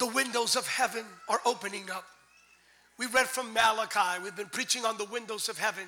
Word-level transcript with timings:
the 0.00 0.06
windows 0.06 0.56
of 0.56 0.66
heaven 0.66 1.04
are 1.28 1.40
opening 1.44 1.90
up. 1.90 2.06
We 2.98 3.06
read 3.06 3.26
from 3.26 3.52
Malachi. 3.52 4.22
We've 4.24 4.34
been 4.34 4.48
preaching 4.48 4.84
on 4.84 4.96
the 4.96 5.04
windows 5.04 5.48
of 5.48 5.58
heaven. 5.58 5.84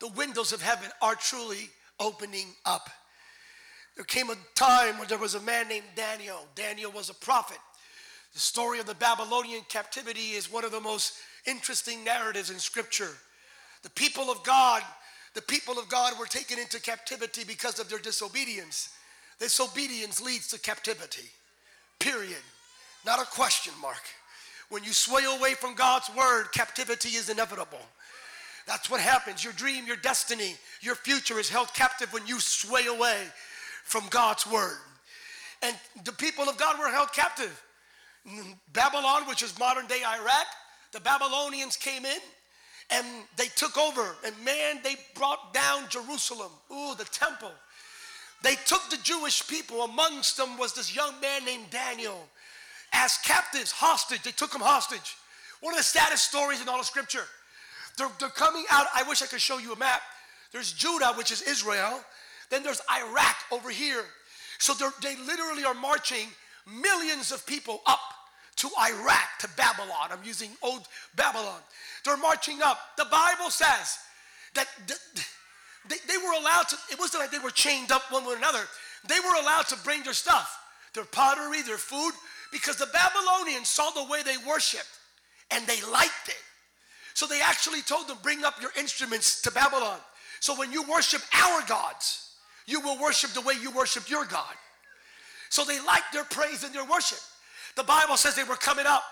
The 0.00 0.08
windows 0.08 0.52
of 0.52 0.60
heaven 0.60 0.90
are 1.00 1.14
truly 1.14 1.70
opening 2.00 2.48
up. 2.66 2.90
There 3.94 4.04
came 4.04 4.30
a 4.30 4.36
time 4.56 4.98
when 4.98 5.06
there 5.06 5.18
was 5.18 5.36
a 5.36 5.40
man 5.40 5.68
named 5.68 5.84
Daniel. 5.94 6.40
Daniel 6.56 6.90
was 6.90 7.08
a 7.08 7.14
prophet. 7.14 7.58
The 8.34 8.40
story 8.40 8.80
of 8.80 8.86
the 8.86 8.94
Babylonian 8.94 9.62
captivity 9.68 10.32
is 10.32 10.52
one 10.52 10.64
of 10.64 10.72
the 10.72 10.80
most 10.80 11.14
interesting 11.46 12.02
narratives 12.02 12.50
in 12.50 12.58
scripture. 12.58 13.10
The 13.82 13.90
people 13.90 14.30
of 14.30 14.42
God, 14.42 14.82
the 15.34 15.42
people 15.42 15.78
of 15.78 15.88
God 15.88 16.18
were 16.18 16.26
taken 16.26 16.58
into 16.58 16.80
captivity 16.80 17.44
because 17.44 17.78
of 17.78 17.88
their 17.88 17.98
disobedience. 17.98 18.90
Disobedience 19.38 20.20
leads 20.20 20.48
to 20.48 20.58
captivity. 20.58 21.28
Period. 22.00 22.42
Not 23.04 23.20
a 23.20 23.24
question 23.24 23.72
mark. 23.80 24.02
When 24.68 24.84
you 24.84 24.92
sway 24.92 25.24
away 25.24 25.54
from 25.54 25.74
God's 25.74 26.10
word, 26.16 26.52
captivity 26.52 27.10
is 27.10 27.28
inevitable. 27.28 27.80
That's 28.66 28.88
what 28.88 29.00
happens. 29.00 29.42
Your 29.42 29.52
dream, 29.52 29.86
your 29.86 29.96
destiny, 29.96 30.54
your 30.80 30.94
future 30.94 31.40
is 31.40 31.48
held 31.48 31.72
captive 31.74 32.12
when 32.12 32.26
you 32.26 32.38
sway 32.38 32.86
away 32.86 33.24
from 33.84 34.04
God's 34.10 34.46
word. 34.46 34.76
And 35.62 35.74
the 36.04 36.12
people 36.12 36.48
of 36.48 36.56
God 36.56 36.78
were 36.78 36.88
held 36.88 37.12
captive. 37.12 37.62
Babylon, 38.72 39.22
which 39.26 39.42
is 39.42 39.58
modern 39.58 39.86
day 39.86 40.02
Iraq, 40.06 40.46
the 40.92 41.00
Babylonians 41.00 41.76
came 41.76 42.04
in 42.04 42.18
and 42.90 43.06
they 43.36 43.46
took 43.56 43.76
over. 43.76 44.14
And 44.24 44.34
man, 44.44 44.80
they 44.84 44.96
brought 45.14 45.52
down 45.52 45.88
Jerusalem. 45.88 46.52
Ooh, 46.72 46.94
the 46.96 47.04
temple. 47.04 47.52
They 48.42 48.54
took 48.66 48.88
the 48.90 48.98
Jewish 49.02 49.46
people. 49.48 49.82
Amongst 49.82 50.36
them 50.36 50.56
was 50.58 50.74
this 50.74 50.94
young 50.94 51.20
man 51.20 51.44
named 51.44 51.70
Daniel. 51.70 52.28
As 52.92 53.18
captives, 53.24 53.70
hostage, 53.70 54.22
they 54.22 54.32
took 54.32 54.52
them 54.52 54.62
hostage. 54.62 55.16
One 55.60 55.74
of 55.74 55.78
the 55.78 55.84
saddest 55.84 56.28
stories 56.28 56.60
in 56.60 56.68
all 56.68 56.80
of 56.80 56.86
Scripture. 56.86 57.24
They're, 57.96 58.10
they're 58.18 58.28
coming 58.28 58.64
out. 58.70 58.86
I 58.94 59.02
wish 59.04 59.22
I 59.22 59.26
could 59.26 59.40
show 59.40 59.58
you 59.58 59.72
a 59.72 59.76
map. 59.76 60.00
There's 60.52 60.72
Judah, 60.72 61.12
which 61.16 61.30
is 61.30 61.42
Israel. 61.42 62.00
Then 62.50 62.62
there's 62.62 62.80
Iraq 62.90 63.36
over 63.52 63.70
here. 63.70 64.04
So 64.58 64.74
they 65.02 65.16
literally 65.16 65.64
are 65.64 65.74
marching 65.74 66.28
millions 66.66 67.32
of 67.32 67.46
people 67.46 67.80
up 67.86 68.00
to 68.56 68.68
Iraq, 68.80 69.38
to 69.40 69.48
Babylon. 69.56 70.10
I'm 70.10 70.24
using 70.24 70.50
old 70.62 70.86
Babylon. 71.16 71.60
They're 72.04 72.16
marching 72.16 72.60
up. 72.62 72.78
The 72.96 73.06
Bible 73.06 73.50
says 73.50 73.98
that 74.54 74.66
they, 75.88 75.96
they 76.06 76.16
were 76.18 76.38
allowed 76.38 76.68
to, 76.68 76.76
it 76.90 76.98
wasn't 76.98 77.22
like 77.22 77.30
they 77.30 77.38
were 77.38 77.50
chained 77.50 77.90
up 77.90 78.02
one 78.10 78.26
with 78.26 78.36
another. 78.36 78.64
They 79.08 79.18
were 79.20 79.40
allowed 79.40 79.66
to 79.68 79.76
bring 79.82 80.02
their 80.02 80.12
stuff, 80.12 80.58
their 80.94 81.04
pottery, 81.04 81.62
their 81.62 81.78
food, 81.78 82.12
because 82.52 82.76
the 82.76 82.88
Babylonians 82.92 83.68
saw 83.68 83.90
the 83.90 84.04
way 84.04 84.22
they 84.22 84.36
worshiped 84.46 84.88
and 85.50 85.66
they 85.66 85.80
liked 85.90 86.28
it. 86.28 86.42
So 87.14 87.26
they 87.26 87.40
actually 87.40 87.82
told 87.82 88.08
them, 88.08 88.18
bring 88.22 88.44
up 88.44 88.60
your 88.60 88.70
instruments 88.78 89.42
to 89.42 89.50
Babylon. 89.50 89.98
So 90.40 90.56
when 90.56 90.72
you 90.72 90.82
worship 90.90 91.22
our 91.34 91.62
gods, 91.66 92.30
you 92.66 92.80
will 92.80 92.98
worship 93.00 93.30
the 93.30 93.40
way 93.40 93.54
you 93.60 93.70
worship 93.70 94.08
your 94.08 94.24
God. 94.24 94.54
So 95.48 95.64
they 95.64 95.80
liked 95.80 96.12
their 96.12 96.24
praise 96.24 96.64
and 96.64 96.72
their 96.74 96.84
worship. 96.84 97.18
The 97.76 97.82
Bible 97.82 98.16
says 98.16 98.36
they 98.36 98.44
were 98.44 98.56
coming 98.56 98.86
up. 98.86 99.02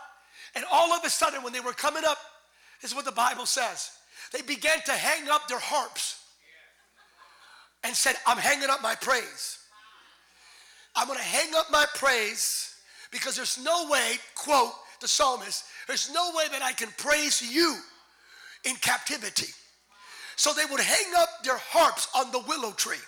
And 0.54 0.64
all 0.72 0.92
of 0.92 1.04
a 1.04 1.10
sudden, 1.10 1.42
when 1.42 1.52
they 1.52 1.60
were 1.60 1.72
coming 1.72 2.04
up, 2.06 2.18
this 2.80 2.92
is 2.92 2.96
what 2.96 3.04
the 3.04 3.12
Bible 3.12 3.44
says. 3.44 3.90
They 4.32 4.42
began 4.42 4.78
to 4.86 4.92
hang 4.92 5.28
up 5.28 5.48
their 5.48 5.58
harps 5.58 6.22
and 7.84 7.94
said, 7.94 8.16
I'm 8.26 8.38
hanging 8.38 8.70
up 8.70 8.82
my 8.82 8.94
praise. 8.94 9.58
I'm 10.94 11.06
going 11.06 11.18
to 11.18 11.24
hang 11.24 11.54
up 11.54 11.66
my 11.70 11.86
praise 11.94 12.67
because 13.10 13.36
there's 13.36 13.62
no 13.62 13.88
way, 13.90 14.16
quote 14.34 14.72
the 15.00 15.08
psalmist, 15.08 15.64
there's 15.86 16.12
no 16.12 16.32
way 16.34 16.44
that 16.50 16.62
I 16.62 16.72
can 16.72 16.88
praise 16.98 17.40
you 17.42 17.76
in 18.64 18.74
captivity. 18.76 19.52
So 20.36 20.52
they 20.52 20.64
would 20.70 20.80
hang 20.80 21.14
up 21.16 21.28
their 21.44 21.58
harps 21.58 22.08
on 22.16 22.30
the 22.30 22.40
willow 22.40 22.72
tree. 22.72 23.02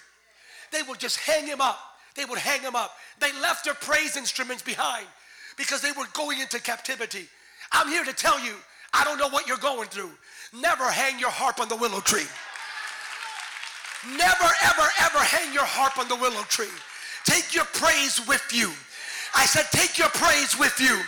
They 0.73 0.83
would 0.83 0.99
just 0.99 1.19
hang 1.19 1.47
him 1.47 1.61
up. 1.61 1.79
They 2.17 2.25
would 2.25 2.39
hang 2.39 2.61
him 2.61 2.77
up. 2.77 2.93
They 3.21 3.33
left 3.41 3.65
their 3.65 3.75
praise 3.75 4.17
instruments 4.17 4.63
behind 4.63 5.07
because 5.57 5.81
they 5.81 5.93
were 5.93 6.07
going 6.13 6.41
into 6.41 6.61
captivity. 6.61 7.27
I'm 7.73 7.89
here 7.89 8.05
to 8.05 8.13
tell 8.13 8.39
you, 8.45 8.55
I 8.93 9.05
don't 9.05 9.19
know 9.19 9.29
what 9.29 9.47
you're 9.47 9.59
going 9.59 9.89
through. 9.89 10.11
Never 10.53 10.91
hang 10.91 11.19
your 11.21 11.31
harp 11.31 11.61
on 11.61 11.69
the 11.69 11.77
willow 11.77 12.01
tree. 12.01 12.27
Never, 14.09 14.51
ever, 14.65 14.89
ever 15.03 15.19
hang 15.19 15.53
your 15.53 15.65
harp 15.65 15.99
on 15.99 16.09
the 16.09 16.17
willow 16.17 16.43
tree. 16.43 16.73
Take 17.25 17.55
your 17.55 17.67
praise 17.67 18.21
with 18.27 18.45
you. 18.53 18.73
I 19.35 19.47
said, 19.47 19.67
take 19.71 19.99
your 19.99 20.09
praise 20.09 20.59
with 20.59 20.79
you. 20.81 21.01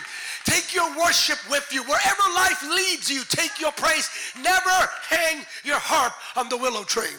Take 0.45 0.75
your 0.75 0.89
worship 0.97 1.37
with 1.49 1.67
you. 1.71 1.83
Wherever 1.83 2.23
life 2.35 2.61
leads 2.69 3.09
you, 3.09 3.23
take 3.29 3.59
your 3.61 3.71
praise. 3.71 4.09
Never 4.41 4.89
hang 5.07 5.45
your 5.63 5.79
harp 5.79 6.13
on 6.35 6.49
the 6.49 6.57
willow 6.57 6.83
tree. 6.83 7.15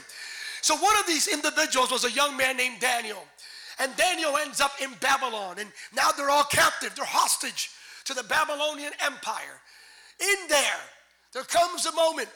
So, 0.60 0.76
one 0.76 0.94
of 0.98 1.06
these 1.06 1.28
individuals 1.28 1.90
was 1.90 2.04
a 2.04 2.10
young 2.10 2.36
man 2.36 2.56
named 2.56 2.80
Daniel. 2.80 3.22
And 3.78 3.94
Daniel 3.96 4.36
ends 4.36 4.60
up 4.60 4.72
in 4.82 4.90
Babylon. 5.00 5.56
And 5.58 5.70
now 5.94 6.10
they're 6.12 6.30
all 6.30 6.44
captive, 6.44 6.94
they're 6.94 7.04
hostage 7.04 7.70
to 8.04 8.14
the 8.14 8.22
Babylonian 8.24 8.92
Empire. 9.04 9.60
In 10.20 10.48
there, 10.48 10.80
there 11.32 11.42
comes 11.44 11.86
a 11.86 11.94
moment 11.94 12.28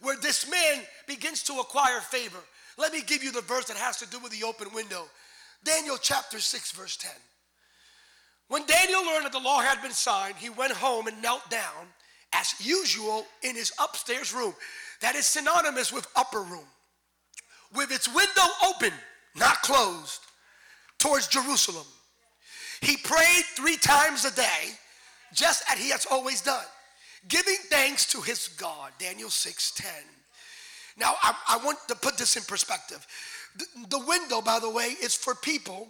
where 0.00 0.16
this 0.16 0.50
man 0.50 0.82
begins 1.06 1.42
to 1.44 1.54
acquire 1.54 2.00
favor. 2.00 2.40
Let 2.76 2.92
me 2.92 3.02
give 3.02 3.22
you 3.22 3.32
the 3.32 3.40
verse 3.42 3.66
that 3.66 3.76
has 3.76 3.98
to 3.98 4.08
do 4.08 4.18
with 4.18 4.32
the 4.32 4.44
open 4.44 4.68
window. 4.74 5.04
Daniel 5.64 5.96
chapter 6.00 6.40
6, 6.40 6.72
verse 6.72 6.96
10. 6.96 7.10
When 8.52 8.66
Daniel 8.66 9.02
learned 9.06 9.24
that 9.24 9.32
the 9.32 9.38
law 9.38 9.62
had 9.62 9.80
been 9.80 9.92
signed, 9.92 10.34
he 10.36 10.50
went 10.50 10.74
home 10.74 11.06
and 11.06 11.22
knelt 11.22 11.48
down 11.48 11.86
as 12.34 12.54
usual 12.60 13.24
in 13.42 13.56
his 13.56 13.72
upstairs 13.82 14.34
room. 14.34 14.54
That 15.00 15.14
is 15.14 15.24
synonymous 15.24 15.90
with 15.90 16.06
upper 16.14 16.42
room, 16.42 16.66
with 17.74 17.90
its 17.90 18.14
window 18.14 18.46
open, 18.66 18.92
not 19.34 19.62
closed, 19.62 20.20
towards 20.98 21.28
Jerusalem. 21.28 21.86
He 22.82 22.98
prayed 22.98 23.44
three 23.56 23.78
times 23.78 24.26
a 24.26 24.36
day, 24.36 24.76
just 25.32 25.64
as 25.70 25.78
he 25.78 25.88
has 25.88 26.04
always 26.10 26.42
done 26.42 26.66
giving 27.28 27.56
thanks 27.70 28.04
to 28.12 28.20
his 28.20 28.48
God. 28.48 28.92
Daniel 28.98 29.30
6:10. 29.30 29.86
Now, 30.98 31.14
I, 31.22 31.34
I, 31.48 31.56
want 31.64 31.78
to 31.88 31.94
put 31.94 32.18
this 32.18 32.36
in 32.36 32.42
perspective. 32.42 33.06
The, 33.56 33.66
the 33.88 33.98
window, 33.98 34.42
by 34.42 34.58
the 34.58 34.68
way, 34.68 34.94
is 35.00 35.14
for 35.14 35.34
people 35.34 35.88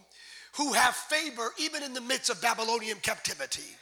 who 0.56 0.72
have 0.72 0.94
favor 0.94 1.52
even 1.58 1.82
in 1.82 1.94
the 1.94 2.00
midst 2.00 2.30
of 2.30 2.40
Babylonian 2.42 2.98
captivity. 3.02 3.76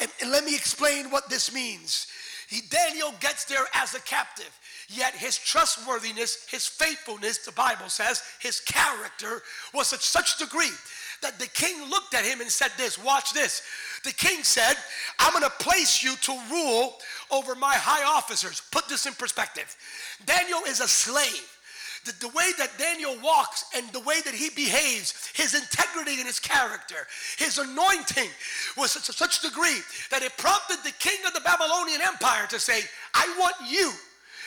And, 0.00 0.10
and 0.22 0.30
let 0.30 0.44
me 0.44 0.54
explain 0.54 1.10
what 1.10 1.28
this 1.28 1.52
means. 1.52 2.06
He, 2.48 2.62
Daniel 2.70 3.12
gets 3.20 3.44
there 3.44 3.66
as 3.74 3.94
a 3.94 4.00
captive, 4.00 4.58
yet 4.88 5.14
his 5.14 5.36
trustworthiness, 5.36 6.46
his 6.50 6.66
faithfulness, 6.66 7.38
the 7.38 7.52
Bible 7.52 7.88
says, 7.88 8.22
his 8.40 8.60
character 8.60 9.42
was 9.74 9.92
at 9.92 10.00
such 10.00 10.38
degree 10.38 10.70
that 11.20 11.38
the 11.38 11.48
king 11.48 11.90
looked 11.90 12.14
at 12.14 12.24
him 12.24 12.40
and 12.40 12.50
said, 12.50 12.70
This, 12.76 13.02
watch 13.02 13.32
this. 13.32 13.62
The 14.04 14.12
king 14.12 14.42
said, 14.44 14.76
I'm 15.18 15.32
going 15.32 15.44
to 15.44 15.64
place 15.64 16.02
you 16.02 16.14
to 16.16 16.40
rule 16.50 16.98
over 17.30 17.54
my 17.54 17.74
high 17.74 18.04
officers. 18.04 18.62
Put 18.70 18.88
this 18.88 19.06
in 19.06 19.12
perspective. 19.14 19.76
Daniel 20.24 20.60
is 20.68 20.80
a 20.80 20.88
slave. 20.88 21.57
The, 22.08 22.28
the, 22.28 22.34
way 22.34 22.52
that 22.56 22.70
Daniel 22.78 23.16
walks 23.22 23.66
and 23.76 23.86
the 23.92 24.00
way 24.00 24.22
that 24.24 24.32
he 24.32 24.48
behaves, 24.48 25.30
his 25.34 25.54
integrity 25.54 26.16
and 26.16 26.26
his 26.26 26.40
character, 26.40 27.06
his 27.36 27.58
anointing 27.58 28.30
was 28.78 28.94
to 28.94 29.12
such 29.12 29.42
degree 29.42 29.80
that 30.10 30.22
it 30.22 30.34
prompted 30.38 30.78
the 30.84 30.94
king 30.98 31.18
of 31.26 31.34
the 31.34 31.40
Babylonian 31.40 32.00
Empire 32.00 32.46
to 32.48 32.58
say, 32.58 32.80
I 33.12 33.34
want 33.38 33.56
you 33.68 33.92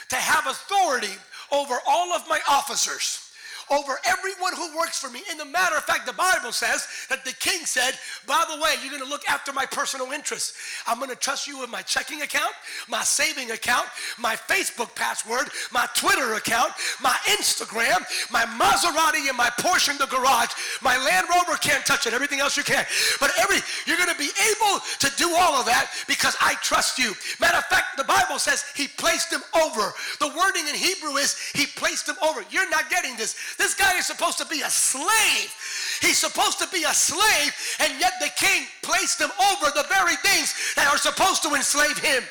to 0.10 0.16
have 0.16 0.48
authority 0.48 1.14
over 1.52 1.76
all 1.88 2.14
of 2.14 2.28
my 2.28 2.40
officers 2.50 3.31
over 3.70 4.00
everyone 4.08 4.56
who 4.56 4.78
works 4.78 5.00
for 5.00 5.10
me. 5.10 5.22
In 5.30 5.38
the 5.38 5.46
matter 5.46 5.76
of 5.76 5.84
fact, 5.84 6.06
the 6.06 6.14
Bible 6.14 6.52
says 6.52 6.88
that 7.10 7.24
the 7.26 7.34
king 7.34 7.66
said, 7.66 7.94
By 8.28 8.44
the 8.50 8.62
way, 8.62 8.76
you're 8.82 8.92
going 8.92 9.04
to 9.04 9.10
look 9.10 9.28
after 9.30 9.54
my 9.54 9.66
personal 9.66 10.12
interests. 10.12 10.54
I'm 10.88 10.98
going 10.98 11.10
to 11.10 11.16
trust 11.16 11.48
you 11.48 11.60
with 11.60 11.70
my 11.70 11.82
checking 11.82 12.22
account, 12.22 12.54
my 12.88 13.04
saving 13.04 13.52
account, 13.52 13.88
my 14.18 14.36
Facebook 14.36 14.96
password, 14.96 15.50
my 15.72 15.88
Twitter 15.96 16.34
account, 16.34 16.72
my 17.02 17.16
Instagram, 17.26 18.00
my 18.32 18.46
Maserati 18.60 19.28
and 19.28 19.38
my 19.38 19.50
Porsche 19.60 19.92
in 19.92 19.98
the 19.98 20.08
garage. 20.08 20.50
My 20.82 20.98
Land 20.98 21.28
Rover 21.34 21.58
can't 21.58 21.86
touch 21.86 22.08
it. 22.08 22.14
Everything 22.14 22.40
else 22.40 22.58
you 22.58 22.64
can. 22.64 22.86
But 23.20 23.32
every 23.40 23.58
you're 23.86 23.98
going 23.98 24.10
to 24.10 24.18
be 24.18 24.30
able 24.52 24.80
to 25.00 25.12
do 25.18 25.34
all 25.36 25.56
of 25.60 25.66
that 25.66 25.92
because 26.08 26.36
I 26.40 26.56
trust 26.62 26.98
you. 26.98 27.14
Matter 27.40 27.58
of 27.58 27.66
fact, 27.66 27.98
the 27.98 28.04
Bible 28.04 28.40
says 28.40 28.66
he 28.76 28.88
placed 28.88 29.32
him 29.32 29.42
over. 29.56 29.94
The 30.20 30.28
wording 30.38 30.68
in 30.68 30.76
Hebrew 30.76 31.18
is 31.18 31.38
he 31.54 31.66
placed 31.66 32.08
him 32.08 32.16
over. 32.24 32.44
You're 32.50 32.70
not 32.70 32.90
getting 32.90 33.16
this. 33.18 33.36
This 33.62 33.76
guy 33.76 33.96
is 34.00 34.08
supposed 34.08 34.40
to 34.40 34.46
be 34.48 34.62
a 34.62 34.70
slave. 34.72 35.54
He's 36.02 36.18
supposed 36.18 36.58
to 36.58 36.68
be 36.70 36.82
a 36.82 36.94
slave, 36.96 37.54
and 37.80 37.94
yet 38.00 38.14
the 38.20 38.32
king 38.36 38.66
placed 38.82 39.22
him 39.22 39.30
over 39.52 39.70
the 39.76 39.86
very 39.88 40.16
things 40.16 40.56
that 40.76 40.88
are 40.88 40.98
supposed 40.98 41.44
to 41.44 41.54
enslave 41.54 42.00
him. 42.00 42.24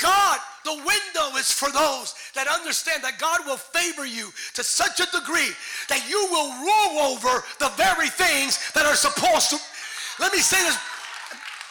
God, 0.00 0.40
The 0.64 0.74
window 0.74 1.38
is 1.38 1.50
for 1.50 1.70
those 1.70 2.14
that 2.34 2.46
understand 2.46 3.02
that 3.02 3.18
God 3.18 3.46
will 3.46 3.56
favor 3.56 4.04
you 4.04 4.28
to 4.52 4.62
such 4.62 5.00
a 5.00 5.06
degree 5.16 5.48
that 5.88 6.04
you 6.10 6.28
will 6.30 6.52
rule 6.60 7.08
over 7.08 7.42
the 7.58 7.70
very 7.78 8.10
things 8.10 8.58
that 8.72 8.84
are 8.84 8.94
supposed 8.94 9.48
to. 9.50 9.58
Let 10.20 10.32
me 10.32 10.40
say 10.40 10.60
this 10.60 10.76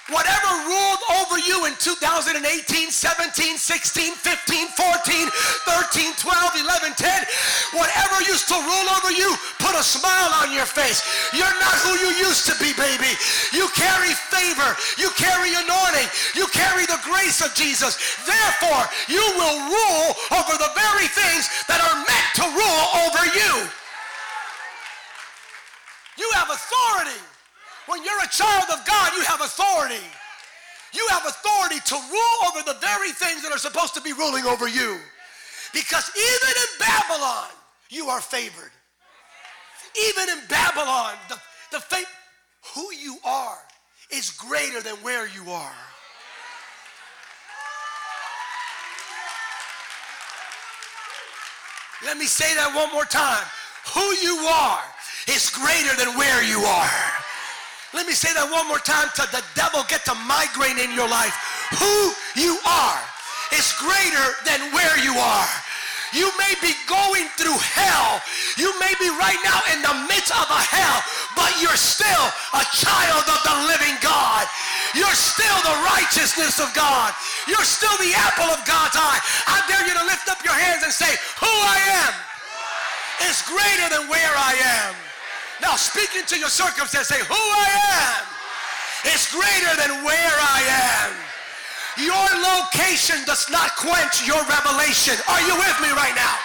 Whatever 0.08 0.72
ruled 0.72 1.04
over 1.20 1.36
you 1.36 1.68
in 1.68 1.76
2018, 1.84 2.40
17, 2.40 3.58
16, 3.58 4.16
15, 4.16 4.68
14, 4.72 5.28
13, 5.28 6.14
12, 6.16 6.64
11, 6.64 6.96
10, 6.96 7.24
whatever 7.76 8.16
used 8.24 8.48
to 8.48 8.56
rule 8.56 8.88
over 8.96 9.12
you, 9.12 9.36
put 9.60 9.76
a 9.76 9.84
smile 9.84 10.32
on 10.40 10.56
your 10.56 10.66
face. 10.66 11.04
You're 11.36 11.60
not 11.60 11.76
who 11.84 11.92
you 12.00 12.24
used 12.24 12.48
to 12.48 12.56
be, 12.56 12.72
baby. 12.80 13.12
You 13.52 13.68
carry 13.76 14.16
favor. 14.32 14.72
You 14.96 15.12
carry 15.20 15.52
anointing. 15.52 16.08
You 16.40 16.48
carry 16.56 16.88
the 16.88 17.04
grace 17.04 17.44
of 17.44 17.52
Jesus. 17.54 18.00
Therefore, 18.24 18.88
you 19.12 19.24
will 19.36 19.60
rule 19.68 20.08
over 20.32 20.56
the 20.56 20.72
very 20.72 21.12
things 21.12 21.52
that 21.68 21.84
are 21.84 22.00
meant 22.00 22.30
to 22.40 22.46
rule 22.56 22.84
over 23.04 23.24
you. 23.36 23.54
You 26.16 26.32
have 26.40 26.48
authority. 26.48 27.37
When 27.88 28.04
you're 28.04 28.24
a 28.24 28.28
child 28.28 28.66
of 28.72 28.86
God, 28.86 29.12
you 29.16 29.24
have 29.24 29.42
authority. 29.42 30.04
You 30.94 31.06
have 31.10 31.26
authority 31.26 31.80
to 31.86 31.96
rule 31.96 32.38
over 32.48 32.62
the 32.64 32.78
very 32.80 33.12
things 33.12 33.44
that 33.44 33.52
are 33.52 33.58
supposed 33.58 33.94
to 33.96 34.02
be 34.02 34.14
ruling 34.14 34.46
over 34.46 34.68
you. 34.68 35.00
Because 35.74 36.12
even 36.16 36.54
in 36.56 36.80
Babylon, 36.80 37.50
you 37.90 38.08
are 38.08 38.22
favored. 38.22 38.72
Even 40.10 40.30
in 40.30 40.40
Babylon, 40.48 41.14
the, 41.30 41.40
the 41.72 41.80
faith, 41.80 42.08
who 42.76 42.94
you 42.94 43.18
are 43.24 43.58
is 44.12 44.32
greater 44.32 44.82
than 44.82 44.96
where 44.98 45.28
you 45.28 45.50
are. 45.52 45.76
Let 52.06 52.18
me 52.18 52.26
say 52.26 52.54
that 52.56 52.76
one 52.76 52.92
more 52.94 53.06
time. 53.06 53.44
Who 53.94 54.14
you 54.22 54.38
are 54.48 54.84
is 55.28 55.50
greater 55.50 55.96
than 55.98 56.18
where 56.18 56.44
you 56.44 56.60
are. 56.60 57.17
Let 57.94 58.06
me 58.06 58.14
say 58.14 58.34
that 58.36 58.52
one 58.52 58.68
more 58.68 58.84
time 58.84 59.08
to 59.16 59.24
the 59.32 59.44
devil 59.56 59.84
get 59.88 60.04
to 60.12 60.16
migraine 60.28 60.78
in 60.78 60.92
your 60.92 61.08
life. 61.08 61.32
Who 61.80 62.12
you 62.36 62.60
are 62.68 63.00
is 63.56 63.72
greater 63.80 64.28
than 64.44 64.60
where 64.76 64.96
you 65.00 65.16
are. 65.16 65.52
You 66.16 66.32
may 66.40 66.56
be 66.64 66.72
going 66.88 67.28
through 67.36 67.56
hell. 67.60 68.24
You 68.56 68.72
may 68.80 68.92
be 69.00 69.12
right 69.20 69.40
now 69.44 69.60
in 69.76 69.84
the 69.84 69.96
midst 70.08 70.32
of 70.32 70.48
a 70.48 70.62
hell, 70.64 71.00
but 71.36 71.52
you're 71.60 71.80
still 71.80 72.28
a 72.56 72.64
child 72.76 73.24
of 73.28 73.40
the 73.44 73.56
living 73.68 73.96
God. 74.00 74.48
You're 74.96 75.16
still 75.16 75.60
the 75.68 75.78
righteousness 75.84 76.60
of 76.60 76.72
God. 76.76 77.12
You're 77.48 77.68
still 77.68 77.96
the 78.00 78.16
apple 78.16 78.52
of 78.52 78.64
God's 78.64 78.96
eye. 78.96 79.20
I 79.48 79.64
dare 79.68 79.84
you 79.88 79.96
to 80.00 80.06
lift 80.08 80.28
up 80.32 80.44
your 80.44 80.56
hands 80.56 80.84
and 80.84 80.92
say, 80.92 81.12
who 81.40 81.52
I 81.52 81.80
am 82.08 82.14
is 83.32 83.44
greater 83.44 83.88
than 83.92 84.08
where 84.08 84.36
I 84.36 84.56
am. 84.88 85.07
Now 85.62 85.76
speak 85.76 86.16
into 86.16 86.38
your 86.38 86.50
circumstance. 86.50 87.08
Say, 87.08 87.20
who 87.20 87.34
I 87.34 87.68
am 88.14 88.24
is 89.14 89.28
greater 89.32 89.74
than 89.78 90.04
where 90.04 90.38
I 90.38 90.62
am. 90.70 91.12
Your 91.98 92.30
location 92.46 93.26
does 93.26 93.50
not 93.50 93.74
quench 93.76 94.28
your 94.28 94.38
revelation. 94.46 95.18
Are 95.28 95.42
you 95.42 95.58
with 95.58 95.78
me 95.82 95.90
right 95.98 96.14
now? 96.14 96.36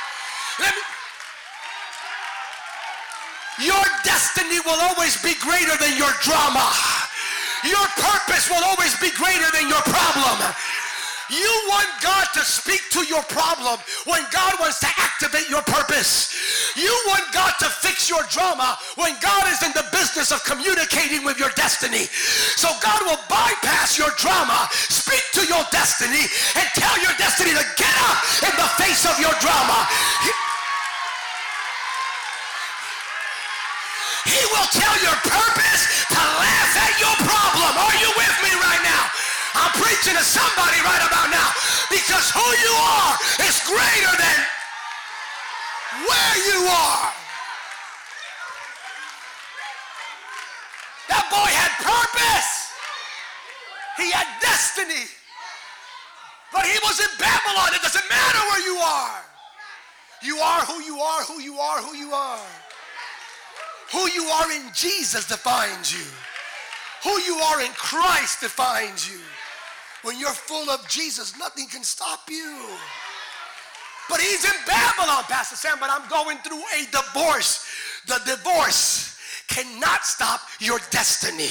Let 0.60 0.72
me, 0.72 0.82
your 3.68 3.84
destiny 4.02 4.60
will 4.64 4.80
always 4.80 5.20
be 5.20 5.34
greater 5.44 5.76
than 5.76 5.96
your 5.96 6.10
drama. 6.24 6.72
Your 7.68 7.84
purpose 8.00 8.48
will 8.48 8.64
always 8.64 8.96
be 8.98 9.12
greater 9.12 9.46
than 9.52 9.68
your 9.68 9.82
problem. 9.86 10.40
You 11.32 11.48
want 11.72 11.88
God 12.04 12.28
to 12.36 12.44
speak 12.44 12.84
to 12.92 13.00
your 13.08 13.24
problem 13.24 13.80
when 14.04 14.20
God 14.28 14.52
wants 14.60 14.84
to 14.84 14.90
activate 15.00 15.48
your 15.48 15.64
purpose. 15.64 16.28
You 16.76 16.92
want 17.08 17.24
God 17.32 17.56
to 17.64 17.72
fix 17.72 18.10
your 18.12 18.20
drama 18.28 18.76
when 19.00 19.16
God 19.24 19.48
is 19.48 19.64
in 19.64 19.72
the 19.72 19.88
business 19.96 20.28
of 20.28 20.44
communicating 20.44 21.24
with 21.24 21.40
your 21.40 21.48
destiny. 21.56 22.04
So 22.60 22.68
God 22.84 23.00
will 23.08 23.22
bypass 23.32 23.96
your 23.96 24.12
drama, 24.20 24.68
speak 24.92 25.24
to 25.40 25.48
your 25.48 25.64
destiny, 25.72 26.28
and 26.52 26.68
tell 26.76 27.00
your 27.00 27.16
destiny 27.16 27.56
to 27.56 27.64
get 27.80 27.96
up 28.12 28.20
in 28.44 28.52
the 28.52 28.68
face 28.76 29.08
of 29.08 29.16
your 29.16 29.32
drama. 29.40 29.88
He 34.28 34.42
will 34.52 34.68
tell 34.68 34.96
your 35.00 35.16
purpose 35.24 35.82
to 36.12 36.20
laugh 36.20 36.72
at 36.76 36.92
your 37.00 37.16
problem. 37.24 37.72
Are 37.72 37.96
you 38.04 38.10
with 38.20 38.36
me 38.44 38.52
right 38.60 38.84
now? 38.84 39.31
I'm 39.54 39.72
preaching 39.76 40.16
to 40.16 40.24
somebody 40.24 40.80
right 40.80 41.04
about 41.04 41.28
now 41.28 41.50
because 41.90 42.30
who 42.32 42.48
you 42.64 42.74
are 42.76 43.12
is 43.44 43.60
greater 43.68 44.14
than 44.16 44.38
where 46.08 46.36
you 46.48 46.60
are. 46.66 47.12
That 51.08 51.28
boy 51.28 51.50
had 51.52 51.72
purpose. 51.84 52.72
He 54.00 54.10
had 54.10 54.26
destiny. 54.40 55.04
But 56.52 56.64
he 56.64 56.78
was 56.84 57.00
in 57.00 57.12
Babylon. 57.18 57.76
It 57.76 57.82
doesn't 57.82 58.08
matter 58.08 58.40
where 58.48 58.64
you 58.64 58.76
are. 58.80 59.20
You 60.22 60.38
are 60.38 60.64
who 60.64 60.80
you 60.82 61.00
are, 61.00 61.22
who 61.24 61.40
you 61.40 61.58
are, 61.58 61.82
who 61.82 61.96
you 61.96 62.12
are. 62.12 62.46
Who 63.92 64.08
you 64.10 64.24
are 64.24 64.50
in 64.52 64.72
Jesus 64.72 65.28
defines 65.28 65.92
you. 65.92 66.06
Who 67.04 67.20
you 67.20 67.36
are 67.36 67.60
in 67.60 67.72
Christ 67.72 68.40
defines 68.40 69.10
you. 69.10 69.20
When 70.02 70.18
you're 70.18 70.30
full 70.30 70.68
of 70.70 70.86
Jesus, 70.88 71.38
nothing 71.38 71.68
can 71.68 71.84
stop 71.84 72.28
you. 72.28 72.58
But 74.10 74.20
he's 74.20 74.44
in 74.44 74.58
Babylon, 74.66 75.22
Pastor 75.24 75.56
Sam, 75.56 75.78
but 75.78 75.90
I'm 75.90 76.08
going 76.10 76.38
through 76.38 76.62
a 76.74 76.84
divorce. 76.90 77.66
The 78.06 78.20
divorce 78.26 79.16
cannot 79.48 80.04
stop 80.04 80.40
your 80.58 80.80
destiny. 80.90 81.50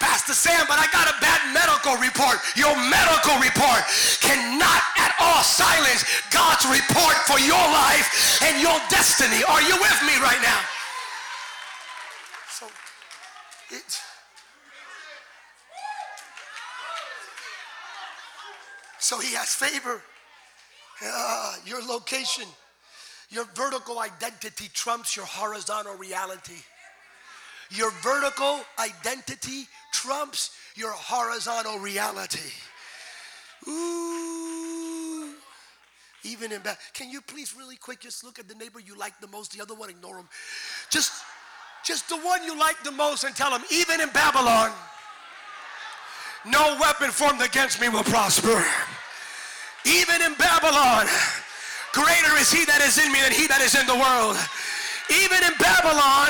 Pastor 0.00 0.32
Sam, 0.32 0.64
but 0.68 0.78
I 0.78 0.86
got 0.90 1.10
a 1.10 1.16
bad 1.20 1.42
medical 1.52 2.00
report. 2.00 2.38
Your 2.56 2.72
medical 2.88 3.36
report 3.42 3.82
cannot 4.22 4.82
at 4.96 5.12
all 5.20 5.42
silence 5.42 6.06
God's 6.30 6.64
report 6.70 7.16
for 7.26 7.38
your 7.42 7.60
life 7.60 8.40
and 8.46 8.62
your 8.62 8.78
destiny. 8.88 9.42
Are 9.44 9.60
you 9.60 9.76
with 9.76 9.98
me 10.06 10.14
right 10.22 10.40
now? 10.40 10.60
So, 12.48 12.66
it's 13.70 14.07
So 19.08 19.18
he 19.18 19.32
has 19.36 19.54
favor. 19.54 20.02
Uh, 21.02 21.54
your 21.64 21.82
location, 21.82 22.44
your 23.30 23.46
vertical 23.54 24.00
identity 24.00 24.68
trumps 24.74 25.16
your 25.16 25.24
horizontal 25.24 25.94
reality. 25.94 26.60
Your 27.70 27.90
vertical 28.02 28.60
identity 28.78 29.66
trumps 29.94 30.50
your 30.74 30.90
horizontal 30.90 31.78
reality. 31.78 32.52
Ooh. 33.66 35.32
Even 36.24 36.52
in 36.52 36.60
bad. 36.60 36.76
Can 36.92 37.08
you 37.08 37.22
please 37.22 37.54
really 37.56 37.76
quick 37.76 38.00
just 38.00 38.22
look 38.22 38.38
at 38.38 38.46
the 38.46 38.56
neighbor 38.56 38.78
you 38.78 38.94
like 38.94 39.18
the 39.22 39.28
most, 39.28 39.56
the 39.56 39.62
other 39.62 39.74
one 39.74 39.88
ignore 39.88 40.18
him. 40.18 40.28
Just 40.90 41.12
just 41.82 42.10
the 42.10 42.18
one 42.18 42.44
you 42.44 42.58
like 42.58 42.82
the 42.84 42.92
most 42.92 43.24
and 43.24 43.34
tell 43.34 43.56
him 43.56 43.64
even 43.70 44.02
in 44.02 44.10
Babylon 44.10 44.70
no 46.44 46.76
weapon 46.78 47.10
formed 47.10 47.40
against 47.40 47.80
me 47.80 47.88
will 47.88 48.04
prosper. 48.04 48.64
Even 49.84 50.22
in 50.22 50.34
Babylon, 50.34 51.06
greater 51.92 52.34
is 52.36 52.50
he 52.50 52.64
that 52.66 52.82
is 52.82 52.98
in 52.98 53.12
me 53.12 53.20
than 53.22 53.32
he 53.32 53.46
that 53.46 53.62
is 53.62 53.74
in 53.78 53.86
the 53.86 53.96
world. 53.96 54.36
Even 55.08 55.40
in 55.40 55.56
Babylon, 55.56 56.28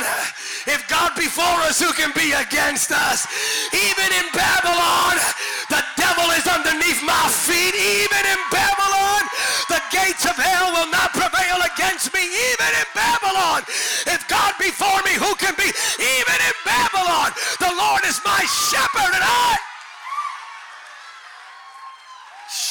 if 0.71 0.87
God 0.87 1.17
before 1.19 1.59
us, 1.67 1.83
who 1.83 1.91
can 1.99 2.15
be 2.15 2.31
against 2.31 2.95
us? 2.95 3.27
Even 3.75 4.09
in 4.15 4.27
Babylon, 4.31 5.19
the 5.67 5.83
devil 5.99 6.31
is 6.39 6.47
underneath 6.47 7.03
my 7.03 7.27
feet. 7.27 7.75
Even 7.75 8.23
in 8.23 8.41
Babylon, 8.55 9.27
the 9.67 9.83
gates 9.91 10.23
of 10.31 10.39
hell 10.39 10.71
will 10.79 10.91
not 10.95 11.11
prevail 11.11 11.59
against 11.75 12.15
me. 12.15 12.23
Even 12.23 12.71
in 12.79 12.89
Babylon, 12.95 13.67
if 14.07 14.23
God 14.31 14.55
before 14.63 15.03
me, 15.03 15.19
who 15.19 15.35
can 15.35 15.59
be? 15.59 15.67
Even 15.99 16.39
in 16.39 16.57
Babylon, 16.63 17.35
the 17.59 17.75
Lord 17.75 18.07
is 18.07 18.23
my 18.23 18.47
shepherd 18.47 19.11
and 19.11 19.27
I 19.27 19.59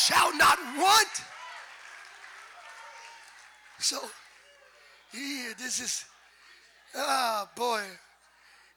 shall 0.08 0.36
not 0.38 0.58
want. 0.78 1.14
So, 3.80 4.00
yeah, 5.14 5.54
this 5.58 5.80
is, 5.80 6.06
ah, 6.96 7.44
oh 7.44 7.50
boy. 7.56 7.84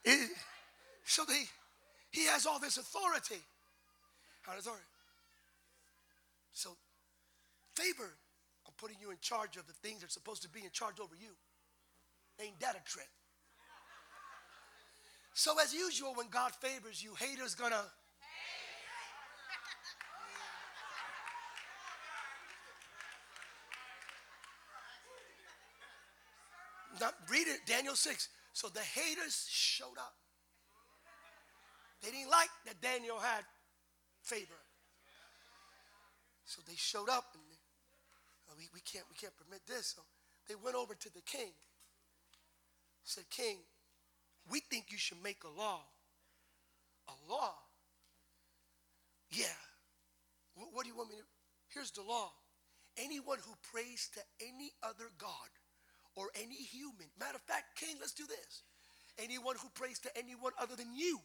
It, 0.03 0.29
so 1.05 1.23
they, 1.27 1.43
he 2.11 2.25
has 2.25 2.45
all 2.45 2.59
this 2.59 2.77
authority. 2.77 3.41
How 4.41 4.57
authority? 4.57 4.83
So, 6.53 6.71
favor, 7.75 8.09
I'm 8.67 8.73
putting 8.77 8.97
you 8.99 9.11
in 9.11 9.17
charge 9.21 9.55
of 9.55 9.65
the 9.67 9.73
things 9.73 10.01
that 10.01 10.07
are 10.07 10.09
supposed 10.09 10.41
to 10.43 10.49
be 10.49 10.63
in 10.63 10.71
charge 10.71 10.99
over 10.99 11.15
you. 11.15 11.31
Ain't 12.43 12.59
that 12.59 12.75
a 12.75 12.83
trip? 12.89 13.07
So, 15.33 15.57
as 15.61 15.73
usual, 15.73 16.13
when 16.15 16.27
God 16.27 16.51
favors 16.55 17.01
you, 17.01 17.13
haters 17.15 17.55
gonna 17.55 17.83
Daniel 27.65 27.95
6. 27.95 28.29
So 28.53 28.67
the 28.67 28.79
haters 28.79 29.47
showed 29.49 29.97
up. 29.97 30.13
They 32.01 32.11
didn't 32.11 32.31
like 32.31 32.49
that 32.65 32.81
Daniel 32.81 33.19
had 33.19 33.43
favor. 34.23 34.59
So 36.45 36.61
they 36.67 36.75
showed 36.75 37.09
up 37.09 37.25
and 37.33 37.43
oh, 38.49 38.53
we, 38.57 38.67
we, 38.73 38.81
can't, 38.81 39.05
we 39.09 39.15
can't 39.15 39.33
permit 39.37 39.61
this. 39.67 39.95
So 39.95 40.01
they 40.49 40.55
went 40.55 40.75
over 40.75 40.95
to 40.95 41.13
the 41.13 41.21
king. 41.21 41.51
Said, 43.03 43.23
King, 43.29 43.57
we 44.49 44.59
think 44.59 44.85
you 44.89 44.97
should 44.97 45.21
make 45.23 45.43
a 45.43 45.59
law. 45.59 45.81
A 47.07 47.31
law? 47.31 47.53
Yeah. 49.31 49.57
What, 50.55 50.69
what 50.73 50.83
do 50.83 50.89
you 50.89 50.95
want 50.95 51.09
me 51.09 51.15
to? 51.15 51.23
Here's 51.73 51.91
the 51.91 52.03
law. 52.03 52.31
Anyone 52.97 53.39
who 53.45 53.53
prays 53.71 54.09
to 54.13 54.21
any 54.45 54.71
other 54.83 55.09
God 55.17 55.49
or 56.15 56.27
any 56.35 56.55
human, 56.55 57.07
matter 57.19 57.35
of 57.35 57.41
fact, 57.41 57.79
King, 57.79 57.95
let's 57.99 58.13
do 58.13 58.25
this. 58.27 58.63
Anyone 59.19 59.55
who 59.61 59.69
prays 59.75 59.99
to 59.99 60.17
anyone 60.17 60.51
other 60.59 60.75
than 60.75 60.93
you 60.95 61.19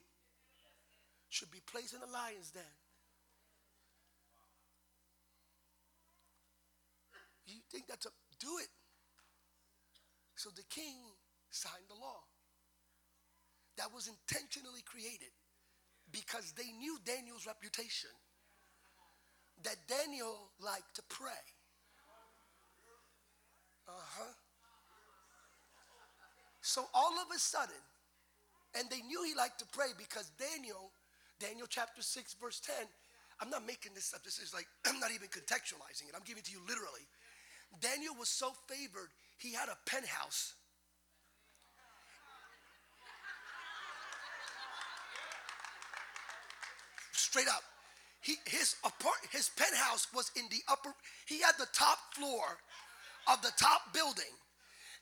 should 1.28 1.50
be 1.50 1.60
placed 1.66 1.94
in 1.94 2.00
the 2.00 2.06
lion's 2.06 2.50
den. 2.50 2.62
You 7.46 7.60
think 7.70 7.86
that's 7.86 8.06
a 8.06 8.10
do 8.38 8.58
it. 8.60 8.68
So 10.34 10.50
the 10.50 10.64
king 10.68 10.96
signed 11.50 11.88
the 11.88 11.94
law. 11.94 12.20
That 13.78 13.92
was 13.94 14.08
intentionally 14.08 14.82
created 14.84 15.32
because 16.12 16.52
they 16.52 16.70
knew 16.78 16.98
Daniel's 17.04 17.46
reputation. 17.46 18.10
That 19.64 19.76
Daniel 19.88 20.50
liked 20.60 20.96
to 20.96 21.02
pray. 21.08 21.44
Uh-huh. 23.88 24.32
So 26.66 26.82
all 26.92 27.14
of 27.22 27.30
a 27.32 27.38
sudden, 27.38 27.78
and 28.74 28.90
they 28.90 29.00
knew 29.06 29.22
he 29.22 29.36
liked 29.36 29.60
to 29.60 29.66
pray 29.70 29.94
because 29.96 30.32
Daniel, 30.34 30.90
Daniel 31.38 31.68
chapter 31.70 32.02
6, 32.02 32.34
verse 32.42 32.58
10, 32.58 32.74
I'm 33.40 33.50
not 33.50 33.64
making 33.64 33.94
this 33.94 34.12
up. 34.12 34.24
This 34.24 34.40
is 34.40 34.52
like, 34.52 34.66
I'm 34.84 34.98
not 34.98 35.12
even 35.14 35.28
contextualizing 35.28 36.10
it. 36.10 36.14
I'm 36.16 36.26
giving 36.26 36.40
it 36.40 36.46
to 36.46 36.52
you 36.52 36.58
literally. 36.66 37.06
Daniel 37.80 38.14
was 38.18 38.28
so 38.28 38.50
favored, 38.66 39.10
he 39.38 39.52
had 39.52 39.68
a 39.68 39.78
penthouse. 39.88 40.54
Straight 47.12 47.46
up. 47.46 47.62
He, 48.20 48.34
his, 48.44 48.74
apart, 48.84 49.18
his 49.30 49.50
penthouse 49.50 50.08
was 50.12 50.32
in 50.34 50.42
the 50.50 50.62
upper, 50.68 50.92
he 51.26 51.40
had 51.40 51.54
the 51.60 51.68
top 51.72 51.98
floor 52.12 52.58
of 53.30 53.40
the 53.42 53.52
top 53.56 53.94
building. 53.94 54.34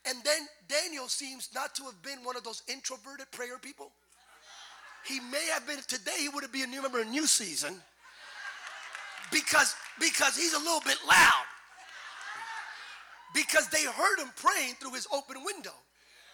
And 0.07 0.17
then 0.23 0.47
Daniel 0.67 1.07
seems 1.07 1.49
not 1.53 1.75
to 1.75 1.83
have 1.83 2.01
been 2.01 2.23
one 2.23 2.35
of 2.35 2.43
those 2.43 2.61
introverted 2.67 3.31
prayer 3.31 3.57
people. 3.57 3.91
He 5.05 5.19
may 5.19 5.45
have 5.53 5.67
been 5.67 5.79
today. 5.87 6.17
He 6.19 6.29
would 6.29 6.43
have 6.43 6.51
been 6.51 6.63
a 6.63 6.67
new 6.67 6.81
member 6.81 6.99
in 6.99 7.11
new 7.11 7.27
season 7.27 7.81
because 9.31 9.75
because 9.99 10.35
he's 10.35 10.53
a 10.53 10.59
little 10.59 10.81
bit 10.81 10.97
loud. 11.07 11.45
Because 13.33 13.67
they 13.69 13.83
heard 13.83 14.19
him 14.19 14.31
praying 14.35 14.75
through 14.79 14.93
his 14.93 15.07
open 15.13 15.43
window. 15.43 15.73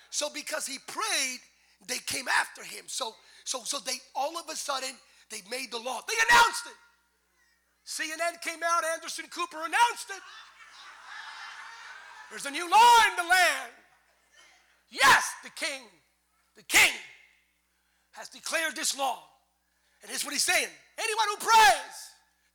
So 0.09 0.29
because 0.33 0.67
he 0.67 0.77
prayed, 0.87 1.39
they 1.87 1.97
came 2.05 2.27
after 2.27 2.63
him. 2.63 2.85
So 2.87 3.15
so 3.43 3.63
so 3.63 3.79
they 3.79 3.99
all 4.15 4.37
of 4.37 4.49
a 4.49 4.55
sudden 4.55 4.95
they 5.29 5.41
made 5.49 5.71
the 5.71 5.79
law. 5.79 6.01
They 6.07 6.15
announced 6.29 6.67
it. 6.67 6.77
CNN 7.85 8.41
came 8.41 8.59
out. 8.63 8.83
Anderson 8.95 9.25
Cooper 9.29 9.57
announced 9.57 10.09
it. 10.09 10.21
There's 12.31 12.45
a 12.45 12.51
new 12.51 12.63
law 12.63 12.95
in 13.11 13.15
the 13.17 13.29
land. 13.29 13.71
Yes, 14.89 15.23
the 15.43 15.51
king, 15.51 15.83
the 16.55 16.63
king 16.63 16.91
has 18.11 18.29
declared 18.29 18.75
this 18.75 18.97
law. 18.97 19.19
And 20.01 20.09
here's 20.09 20.23
what 20.23 20.33
he's 20.33 20.43
saying 20.43 20.67
anyone 20.97 21.27
who 21.29 21.37
prays 21.37 21.95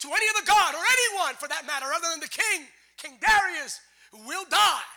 to 0.00 0.08
any 0.08 0.26
other 0.34 0.46
God 0.46 0.74
or 0.74 0.80
anyone 0.80 1.34
for 1.36 1.48
that 1.48 1.66
matter 1.66 1.86
other 1.92 2.08
than 2.10 2.20
the 2.20 2.28
king, 2.28 2.66
King 2.96 3.18
Darius, 3.20 3.80
will 4.26 4.44
die. 4.50 4.88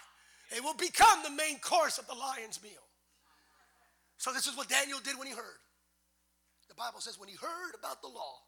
It 0.56 0.64
will 0.64 0.74
become 0.74 1.24
the 1.24 1.32
main 1.32 1.60
course 1.60 1.98
of 1.98 2.08
the 2.08 2.16
lion's 2.16 2.62
meal. 2.64 2.84
So, 4.18 4.34
this 4.34 4.48
is 4.48 4.58
what 4.58 4.68
Daniel 4.68 5.00
did 5.00 5.18
when 5.18 5.28
he 5.28 5.34
heard. 5.34 5.62
The 6.68 6.76
Bible 6.76 7.00
says 7.00 7.20
when 7.20 7.30
he 7.30 7.36
heard 7.36 7.76
about 7.78 8.02
the 8.02 8.08
law, 8.08 8.40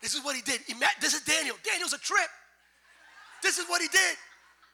This 0.00 0.14
is 0.14 0.24
what 0.24 0.36
he 0.36 0.42
did. 0.42 0.60
This 1.00 1.14
is 1.14 1.22
Daniel. 1.22 1.56
Daniel's 1.64 1.92
a 1.92 1.98
trip. 1.98 2.28
This 3.42 3.58
is 3.58 3.66
what 3.66 3.82
he 3.82 3.88
did. 3.88 4.16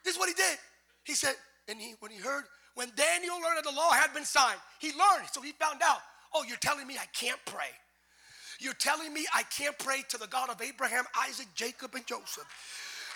This 0.04 0.14
is 0.14 0.19
what 0.19 0.28
he 0.28 0.35
did. 0.35 0.59
He 1.04 1.14
said, 1.14 1.35
and 1.69 1.81
he, 1.81 1.95
when 2.00 2.11
he 2.11 2.19
heard, 2.19 2.45
when 2.75 2.90
Daniel 2.97 3.37
learned 3.37 3.59
that 3.59 3.64
the 3.64 3.76
law 3.76 3.93
had 3.93 4.12
been 4.12 4.25
signed, 4.25 4.59
he 4.81 4.88
learned. 4.88 5.28
So 5.33 5.40
he 5.40 5.52
found 5.52 5.81
out, 5.83 5.99
oh, 6.35 6.45
you're 6.47 6.59
telling 6.59 6.87
me 6.87 6.97
I 7.00 7.07
can't 7.12 7.38
pray. 7.47 7.73
You're 8.61 8.75
telling 8.75 9.12
me 9.12 9.26
I 9.35 9.43
can't 9.45 9.78
pray 9.78 10.02
to 10.11 10.19
the 10.19 10.26
God 10.26 10.50
of 10.50 10.61
Abraham, 10.62 11.04
Isaac, 11.28 11.49
Jacob, 11.54 11.95
and 11.95 12.07
Joseph. 12.07 12.47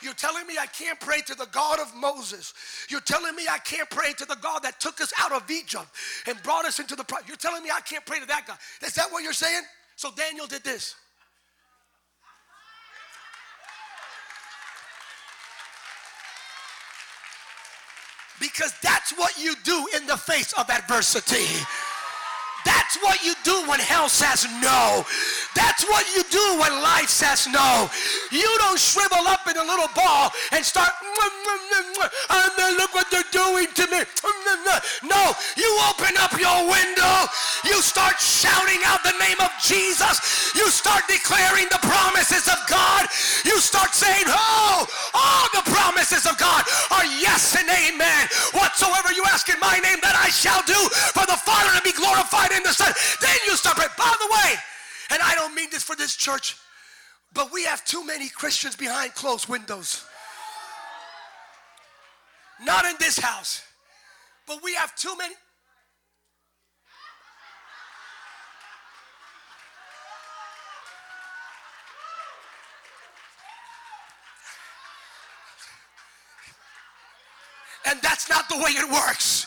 You're 0.00 0.15
telling 0.15 0.47
me 0.47 0.55
I 0.61 0.67
can't 0.67 0.99
pray 1.00 1.21
to 1.23 1.35
the 1.35 1.47
God 1.47 1.81
of 1.81 1.95
Moses. 1.95 2.55
You're 2.88 3.00
telling 3.00 3.35
me 3.35 3.45
I 3.50 3.59
can't 3.59 3.91
pray 3.91 4.12
to 4.12 4.25
the 4.25 4.37
God 4.37 4.62
that 4.62 4.79
took 4.81 5.00
us 5.00 5.12
out 5.19 5.33
of 5.33 5.50
Egypt 5.50 5.87
and 6.27 6.41
brought 6.43 6.65
us 6.65 6.79
into 6.79 6.95
the. 6.95 7.05
You're 7.27 7.37
telling 7.37 7.62
me 7.62 7.71
I 7.75 7.81
can't 7.81 8.07
pray 8.07 8.21
to 8.21 8.27
that 8.27 8.47
God. 8.47 8.59
Is 8.85 8.95
that 8.95 9.11
what 9.11 9.25
you're 9.25 9.33
saying? 9.33 9.62
So 9.97 10.11
Daniel 10.17 10.47
did 10.47 10.62
this. 10.62 10.95
Because 18.40 18.75
that's 18.83 19.12
what 19.16 19.38
you 19.38 19.54
do 19.64 19.87
in 19.97 20.07
the 20.07 20.16
face 20.16 20.52
of 20.54 20.71
adversity. 20.71 21.47
That's 22.64 22.97
what 23.02 23.25
you 23.25 23.35
do 23.45 23.68
when 23.68 23.80
hell 23.80 24.09
says 24.09 24.47
no. 24.61 25.04
That's 25.59 25.83
what 25.91 26.07
you 26.15 26.23
do 26.31 26.45
when 26.62 26.71
life 26.87 27.11
says 27.11 27.50
no. 27.50 27.91
You 28.31 28.47
don't 28.62 28.79
shrivel 28.79 29.27
up 29.27 29.43
in 29.50 29.59
a 29.59 29.67
little 29.67 29.91
ball 29.91 30.31
and 30.55 30.62
start, 30.62 30.95
and 31.03 32.53
then 32.55 32.79
look 32.79 32.95
what 32.95 33.11
they're 33.11 33.27
doing 33.35 33.67
to 33.75 33.85
me. 33.91 34.07
No, 35.03 35.35
you 35.59 35.71
open 35.91 36.15
up 36.23 36.31
your 36.38 36.62
window. 36.71 37.27
You 37.67 37.83
start 37.83 38.23
shouting 38.23 38.79
out 38.87 39.03
the 39.03 39.19
name 39.19 39.41
of 39.43 39.50
Jesus. 39.59 40.55
You 40.55 40.71
start 40.71 41.03
declaring 41.11 41.67
the 41.75 41.83
promises 41.83 42.47
of 42.47 42.62
God. 42.71 43.11
You 43.45 43.59
start 43.59 43.95
saying, 43.95 44.31
oh, 44.31 44.87
all 45.15 45.47
the 45.59 45.67
promises 45.75 46.27
of 46.27 46.38
God 46.38 46.62
are 46.95 47.07
yes 47.19 47.59
and 47.59 47.67
amen. 47.67 48.29
Whatsoever 48.55 49.11
you 49.11 49.25
ask 49.27 49.49
in 49.49 49.59
my 49.59 49.79
name, 49.83 49.99
that 50.07 50.15
I 50.15 50.31
shall 50.31 50.62
do 50.62 50.79
for 51.19 51.27
the 51.27 51.37
Father 51.37 51.75
to 51.75 51.83
be 51.83 51.93
glorified 51.99 52.53
in 52.55 52.62
the 52.62 52.73
Son. 52.73 52.95
Then 53.21 53.37
you 53.47 53.57
start 53.57 53.75
praying. 53.75 53.91
By 53.99 54.15
the 54.23 54.31
way, 54.31 54.55
and 55.11 55.21
I 55.23 55.35
don't 55.35 55.55
mean 55.55 55.69
this 55.71 55.83
for 55.83 55.97
this 55.97 56.17
church, 56.17 56.57
but 57.33 57.53
we 57.53 57.65
have 57.65 57.85
too 57.85 58.05
many 58.05 58.29
Christians 58.29 58.77
behind 58.77 59.15
closed 59.15 59.49
windows. 59.49 60.05
Not 62.65 62.85
in 62.85 62.95
this 62.99 63.19
house, 63.19 63.62
but 64.47 64.62
we 64.62 64.75
have 64.75 64.95
too 64.97 65.17
many. 65.17 65.35
And 77.87 77.99
that's 78.03 78.29
not 78.29 78.49
the 78.50 78.57
way 78.57 78.73
it 78.73 78.91
works. 78.91 79.47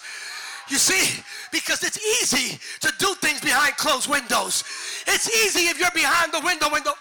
You 0.70 0.78
see, 0.78 1.22
because 1.52 1.84
it's 1.84 2.00
easy 2.22 2.60
to 2.82 2.94
do 2.98 3.14
things 3.16 3.42
behind 3.42 3.76
closed 3.78 4.10
windows. 4.10 4.64
It's 5.08 5.28
easy 5.46 5.68
if 5.68 5.80
you're 5.80 5.92
behind 5.92 6.32
the 6.32 6.40
window 6.40 6.70
window. 6.72 6.94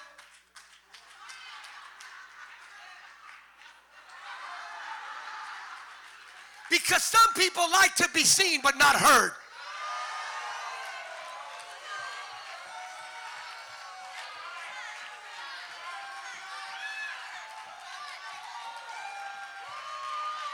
Because 6.70 7.02
some 7.02 7.34
people 7.34 7.64
like 7.72 7.94
to 7.96 8.08
be 8.14 8.22
seen 8.22 8.60
but 8.62 8.78
not 8.78 8.96
heard. 8.96 9.32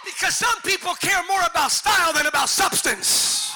Because 0.07 0.37
some 0.37 0.63
people 0.63 0.95
care 0.95 1.21
more 1.29 1.43
about 1.51 1.73
style 1.73 2.13
than 2.15 2.27
about 2.27 2.49
substance. 2.49 3.55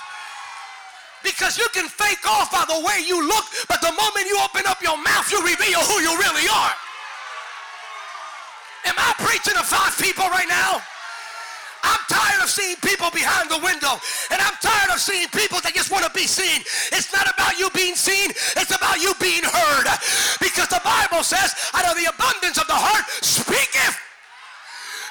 Because 1.22 1.56
you 1.56 1.66
can 1.72 1.86
fake 1.86 2.26
off 2.26 2.50
by 2.50 2.64
the 2.66 2.80
way 2.84 3.06
you 3.06 3.22
look, 3.22 3.44
but 3.68 3.80
the 3.80 3.92
moment 3.92 4.26
you 4.26 4.36
open 4.42 4.66
up 4.66 4.82
your 4.82 4.98
mouth, 4.98 5.30
you 5.30 5.38
reveal 5.46 5.78
who 5.78 6.02
you 6.02 6.12
really 6.18 6.48
are. 6.50 6.74
Am 8.86 8.96
I 8.98 9.14
preaching 9.18 9.54
to 9.54 9.62
five 9.62 9.96
people 10.00 10.26
right 10.26 10.48
now? 10.48 10.82
I'm 11.84 12.02
tired 12.08 12.42
of 12.42 12.50
seeing 12.50 12.76
people 12.82 13.10
behind 13.10 13.48
the 13.48 13.58
window. 13.62 14.00
And 14.30 14.40
I'm 14.42 14.56
tired 14.60 14.90
of 14.90 15.00
seeing 15.00 15.28
people 15.28 15.60
that 15.62 15.72
just 15.72 15.90
want 15.90 16.04
to 16.04 16.10
be 16.10 16.26
seen. 16.26 16.60
It's 16.92 17.12
not 17.12 17.30
about 17.30 17.58
you 17.58 17.70
being 17.70 17.94
seen, 17.94 18.30
it's 18.58 18.74
about 18.74 19.00
you 19.00 19.14
being 19.20 19.44
heard. 19.44 19.86
Because 20.40 20.68
the 20.68 20.82
Bible 20.82 21.22
says, 21.22 21.54
out 21.72 21.86
of 21.86 21.96
the 21.96 22.10
abundance 22.10 22.58
of 22.58 22.66
the 22.66 22.76
heart, 22.76 23.04
speaketh 23.22 23.96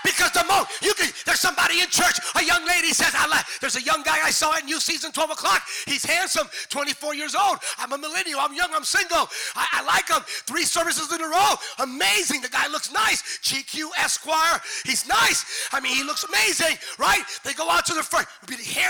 Because 0.04 0.32
the 0.32 0.44
moment 0.46 0.70
you 0.82 0.94
can, 0.94 1.10
there's 1.26 1.40
somebody 1.40 1.82
in 1.82 1.88
church, 1.88 2.20
a 2.36 2.44
young 2.44 2.66
lady 2.66 2.90
says, 2.94 3.14
I 3.14 3.28
like, 3.28 3.46
there's 3.62 3.76
a 3.76 3.82
young 3.82 4.04
guy 4.04 4.20
I 4.24 4.32
saw 4.32 4.56
at 4.56 4.66
New 4.66 4.80
Season 4.80 5.12
12 5.12 5.32
o'clock. 5.32 5.64
He's 5.86 6.06
handsome, 6.06 6.48
24 6.70 7.16
years 7.16 7.36
old. 7.36 7.60
I'm 7.78 7.92
a 7.94 7.98
millennial. 7.98 8.40
I'm 8.40 8.54
young. 8.54 8.70
I'm 8.74 8.84
single. 8.84 9.28
I, 9.56 9.68
I 9.80 9.84
like 9.84 10.10
him. 10.10 10.24
Three 10.46 10.64
services 10.64 11.12
in 11.14 11.22
a 11.22 11.28
row. 11.28 11.56
Amazing. 11.80 12.42
The 12.42 12.50
guy 12.50 12.68
looks 12.68 12.92
nice. 12.92 13.40
GQ 13.44 13.90
Esquire. 13.98 14.62
He's 14.86 15.08
nice. 15.08 15.68
I 15.72 15.80
mean, 15.80 15.96
he 15.96 16.04
looks 16.04 16.24
amazing, 16.24 16.78
right? 16.98 17.24
They 17.44 17.54
go 17.54 17.70
out 17.70 17.86
to 17.88 17.94
the 17.94 18.04
front. 18.04 18.28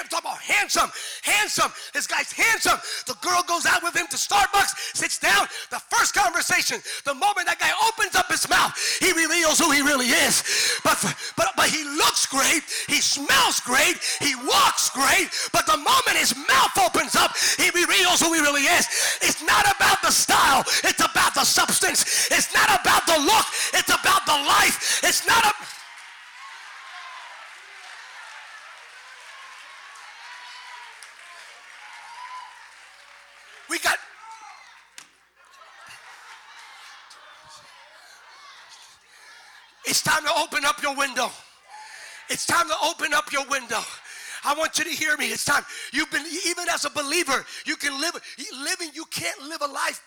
Talk 0.09 0.21
about 0.21 0.39
handsome. 0.39 0.89
Handsome. 1.23 1.71
This 1.93 2.07
guy's 2.07 2.31
handsome. 2.31 2.79
The 3.05 3.15
girl 3.21 3.43
goes 3.47 3.65
out 3.65 3.83
with 3.83 3.95
him 3.95 4.07
to 4.07 4.17
Starbucks, 4.17 4.95
sits 4.95 5.19
down. 5.19 5.47
The 5.69 5.79
first 5.79 6.13
conversation, 6.15 6.81
the 7.05 7.13
moment 7.13 7.47
that 7.47 7.59
guy 7.59 7.71
opens 7.87 8.15
up 8.15 8.27
his 8.27 8.47
mouth, 8.49 8.73
he 8.99 9.13
reveals 9.13 9.59
who 9.59 9.71
he 9.71 9.81
really 9.81 10.07
is. 10.07 10.43
But, 10.83 10.98
but, 11.35 11.53
but 11.55 11.69
he 11.69 11.83
looks 11.83 12.25
great. 12.25 12.63
He 12.87 13.01
smells 13.01 13.59
great. 13.59 13.97
He 14.19 14.35
walks 14.35 14.89
great. 14.89 15.29
But 15.51 15.65
the 15.65 15.77
moment 15.77 16.17
his 16.17 16.35
mouth 16.35 16.77
opens 16.77 17.15
up, 17.15 17.35
he 17.57 17.69
reveals 17.71 18.21
who 18.21 18.33
he 18.33 18.41
really 18.41 18.63
is. 18.63 18.87
It's 19.21 19.41
not 19.43 19.65
about 19.75 20.01
the 20.01 20.11
style. 20.11 20.63
It's 20.83 21.03
about 21.03 21.33
the 21.33 21.43
substance. 21.43 22.29
It's 22.31 22.53
not 22.53 22.69
about 22.81 23.05
the 23.05 23.19
look. 23.19 23.45
It's 23.73 23.89
about 23.89 24.25
the 24.25 24.37
life. 24.47 25.01
It's 25.03 25.25
not 25.27 25.45
a... 25.45 25.51
We 33.69 33.77
got 33.77 33.97
It's 39.89 40.03
time 40.03 40.23
to 40.23 40.31
open 40.39 40.65
up 40.65 40.83
your 40.83 40.95
window. 40.95 41.31
It's 42.29 42.45
time 42.45 42.67
to 42.67 42.75
open 42.85 43.11
up 43.11 43.33
your 43.33 43.43
window. 43.47 43.81
I 44.45 44.53
want 44.53 44.77
you 44.77 44.83
to 44.83 44.91
hear 44.91 45.17
me. 45.17 45.29
It's 45.29 45.43
time. 45.43 45.63
You've 45.91 46.11
been, 46.11 46.23
even 46.45 46.69
as 46.69 46.85
a 46.85 46.91
believer, 46.91 47.43
you 47.65 47.75
can 47.75 47.99
live, 47.99 48.13
living, 48.63 48.91
you 48.93 49.03
can't 49.05 49.41
live 49.49 49.63
a 49.63 49.67
life. 49.67 50.03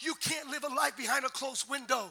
You 0.00 0.14
can't 0.14 0.48
live 0.48 0.64
a 0.64 0.74
life 0.74 0.96
behind 0.96 1.26
a 1.26 1.28
closed 1.28 1.68
window. 1.68 2.10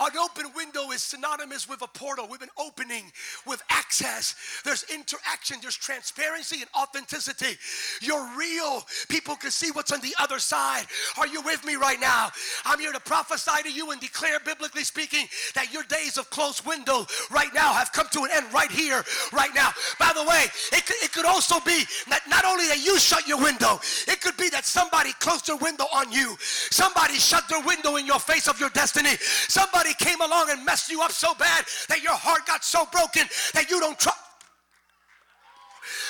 An 0.00 0.16
open 0.18 0.46
window 0.54 0.90
is 0.90 1.02
synonymous 1.02 1.68
with 1.68 1.82
a 1.82 1.86
portal, 1.86 2.26
with 2.28 2.42
an 2.42 2.48
opening, 2.58 3.04
with 3.46 3.62
access. 3.70 4.34
There's 4.64 4.84
interaction, 4.92 5.58
there's 5.60 5.76
transparency 5.76 6.60
and 6.60 6.70
authenticity. 6.76 7.58
You're 8.00 8.28
real. 8.36 8.84
People 9.08 9.36
can 9.36 9.50
see 9.50 9.70
what's 9.70 9.92
on 9.92 10.00
the 10.00 10.14
other 10.18 10.38
side. 10.38 10.84
Are 11.18 11.26
you 11.26 11.42
with 11.42 11.64
me 11.64 11.76
right 11.76 12.00
now? 12.00 12.30
I'm 12.64 12.78
here 12.78 12.92
to 12.92 13.00
prophesy 13.00 13.62
to 13.62 13.72
you 13.72 13.90
and 13.90 14.00
declare, 14.00 14.40
biblically 14.40 14.84
speaking, 14.84 15.26
that 15.54 15.72
your 15.72 15.84
days 15.84 16.18
of 16.18 16.30
closed 16.30 16.66
window 16.66 17.06
right 17.30 17.52
now 17.54 17.72
have 17.72 17.92
come 17.92 18.06
to 18.12 18.24
an 18.24 18.30
end 18.32 18.52
right 18.52 18.70
here, 18.70 19.04
right 19.32 19.54
now. 19.54 19.70
By 19.98 20.12
the 20.14 20.24
way, 20.24 20.46
it 20.72 20.86
could, 20.86 20.96
it 21.02 21.12
could 21.12 21.26
also 21.26 21.60
be 21.60 21.84
that 22.08 22.22
not 22.28 22.44
only 22.44 22.66
that 22.68 22.84
you 22.84 22.98
shut 22.98 23.26
your 23.26 23.42
window, 23.42 23.80
it 24.08 24.20
could 24.20 24.36
be 24.36 24.48
that 24.50 24.64
somebody 24.64 25.12
closed 25.20 25.46
their 25.46 25.56
window 25.56 25.84
on 25.94 26.10
you. 26.12 26.36
Somebody 26.38 27.14
shut 27.14 27.48
their 27.48 27.62
window 27.62 27.96
in 27.96 28.06
your 28.06 28.20
face 28.20 28.48
of 28.48 28.58
your 28.58 28.70
destiny. 28.70 29.16
Somebody 29.48 29.81
somebody 29.82 30.04
came 30.04 30.20
along 30.20 30.50
and 30.50 30.64
messed 30.64 30.90
you 30.90 31.02
up 31.02 31.12
so 31.12 31.34
bad 31.34 31.64
that 31.88 32.02
your 32.02 32.14
heart 32.14 32.46
got 32.46 32.64
so 32.64 32.86
broken 32.92 33.22
that 33.54 33.70
you 33.70 33.80
don't 33.80 33.98
trust. 33.98 34.18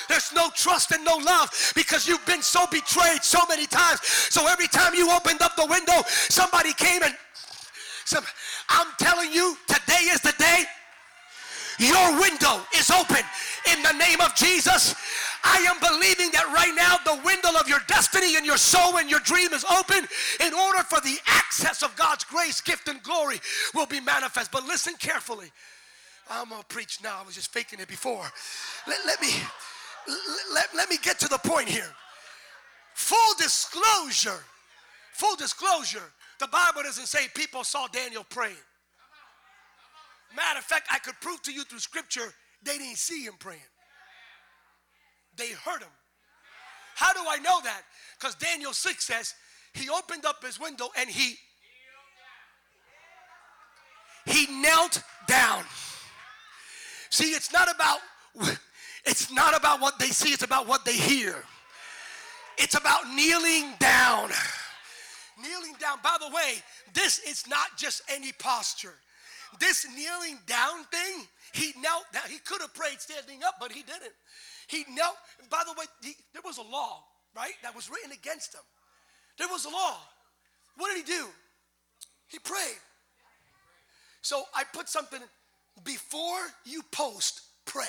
There's 0.09 0.33
no 0.35 0.51
trust 0.55 0.93
and 0.93 1.05
no 1.05 1.17
love 1.17 1.73
because 1.75 2.07
you've 2.07 2.25
been 2.27 2.43
so 2.43 2.67
betrayed 2.67 3.23
so 3.23 3.39
many 3.49 3.67
times. 3.67 4.01
So 4.03 4.47
every 4.47 4.67
time 4.67 4.95
you 4.95 5.11
opened 5.11 5.41
up 5.41 5.57
the 5.57 5.67
window, 5.67 6.03
somebody 6.07 6.73
came 6.75 7.03
and 7.03 7.15
some, 8.05 8.25
I'm 8.69 8.89
telling 8.99 9.33
you, 9.33 9.57
today 9.69 10.11
is 10.11 10.21
the 10.21 10.35
day 10.39 10.65
your 11.79 12.21
window 12.21 12.61
is 12.77 12.91
open 12.91 13.25
in 13.73 13.83
the 13.83 13.93
name 13.93 14.21
of 14.21 14.35
Jesus. 14.35 14.95
I 15.45 15.59
am 15.69 15.79
believing 15.81 16.31
that 16.33 16.47
right 16.55 16.73
now 16.75 16.99
the 17.05 17.21
window 17.25 17.59
of 17.59 17.69
your 17.69 17.81
destiny 17.89 18.37
and 18.37 18.47
your 18.47 18.57
soul 18.57 18.99
and 18.99 19.11
your 19.11 19.21
dream 19.21 19.53
is 19.53 19.65
open 19.65 20.07
in 20.45 20.55
order 20.55 20.83
for 20.85 21.01
the 21.01 21.17
access 21.27 21.83
of 21.83 21.95
God's 21.97 22.25
grace, 22.25 22.61
gift, 22.61 22.89
and 22.89 23.03
glory 23.03 23.41
will 23.75 23.87
be 23.87 24.01
manifest. 24.01 24.53
But 24.53 24.65
listen 24.65 24.95
carefully. 24.99 25.51
I'm 26.31 26.49
to 26.49 26.65
preach 26.69 27.03
now. 27.03 27.19
I 27.21 27.27
was 27.27 27.35
just 27.35 27.53
faking 27.53 27.81
it 27.81 27.89
before. 27.89 28.25
Let, 28.87 28.99
let 29.07 29.21
me 29.21 29.29
let, 30.53 30.69
let 30.75 30.89
me 30.89 30.97
get 31.03 31.19
to 31.21 31.29
the 31.29 31.39
point 31.39 31.69
here. 31.69 31.91
Full 32.95 33.35
disclosure. 33.39 34.41
Full 35.15 35.37
disclosure. 35.37 36.13
The 36.39 36.49
Bible 36.49 36.83
doesn't 36.83 37.07
say 37.07 37.27
people 37.35 37.65
saw 37.65 37.87
Daniel 37.89 38.25
praying. 38.29 38.57
Matter 40.35 40.59
of 40.59 40.65
fact, 40.65 40.89
I 40.91 40.99
could 40.99 41.15
prove 41.21 41.43
to 41.43 41.53
you 41.53 41.65
through 41.65 41.81
scripture 41.81 42.33
they 42.65 42.79
didn't 42.79 42.97
see 42.97 43.25
him 43.25 43.35
praying. 43.39 43.61
They 45.37 45.51
heard 45.51 45.83
him. 45.83 45.91
How 46.95 47.13
do 47.13 47.21
I 47.29 47.39
know 47.39 47.61
that? 47.63 47.83
Because 48.19 48.35
Daniel 48.35 48.73
6 48.73 49.05
says 49.05 49.35
he 49.75 49.89
opened 49.89 50.25
up 50.27 50.45
his 50.45 50.61
window 50.61 50.89
and 50.99 51.09
he 51.09 51.37
he 54.25 54.47
knelt 54.63 55.03
down. 55.27 55.65
See, 57.11 57.33
it's 57.33 57.53
not 57.53 57.69
about 57.75 57.99
it's 59.05 59.33
not 59.33 59.57
about 59.57 59.81
what 59.81 59.99
they 59.99 60.07
see, 60.07 60.33
it's 60.33 60.45
about 60.45 60.69
what 60.69 60.85
they 60.85 60.97
hear. 60.97 61.43
It's 62.59 62.77
about 62.77 63.09
kneeling 63.15 63.73
down. 63.79 64.31
Kneeling 65.43 65.75
down. 65.81 65.99
By 66.03 66.17
the 66.21 66.29
way, 66.29 66.63
this 66.93 67.19
is 67.21 67.47
not 67.49 67.77
just 67.77 68.03
any 68.09 68.33
posture. 68.33 68.95
This 69.59 69.87
kneeling 69.97 70.39
down 70.47 70.85
thing, 70.85 71.27
he 71.53 71.73
knelt 71.81 72.05
down. 72.13 72.23
He 72.29 72.39
could 72.39 72.61
have 72.61 72.75
prayed 72.75 73.01
standing 73.01 73.43
up, 73.43 73.57
but 73.61 73.73
he 73.73 73.83
didn't. 73.83 74.13
He 74.73 74.87
knelt. 74.89 75.17
And 75.39 75.51
by 75.51 75.63
the 75.67 75.73
way, 75.79 75.85
he, 76.03 76.15
there 76.33 76.41
was 76.43 76.57
a 76.57 76.63
law, 76.63 77.05
right, 77.37 77.53
that 77.63 77.77
was 77.77 77.91
written 77.91 78.11
against 78.11 78.55
him. 78.55 78.63
There 79.39 79.49
was 79.49 79.67
a 79.67 79.69
law. 79.69 79.99
What 80.79 80.89
did 80.89 81.07
he 81.07 81.13
do? 81.13 81.27
He 82.29 82.39
prayed. 82.39 82.81
So 84.23 84.45
I 84.57 84.65
put 84.73 84.89
something 84.89 85.21
before 85.85 86.41
you 86.65 86.83
post, 86.91 87.43
pray. 87.67 87.85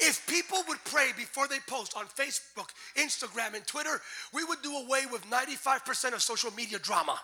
If 0.00 0.26
people 0.26 0.58
would 0.68 0.82
pray 0.86 1.10
before 1.16 1.46
they 1.46 1.58
post 1.68 1.94
on 1.96 2.06
Facebook, 2.06 2.70
Instagram, 2.96 3.54
and 3.54 3.64
Twitter, 3.66 4.00
we 4.32 4.42
would 4.42 4.62
do 4.62 4.78
away 4.78 5.02
with 5.12 5.22
95% 5.26 6.14
of 6.14 6.22
social 6.22 6.50
media 6.54 6.78
drama. 6.78 7.20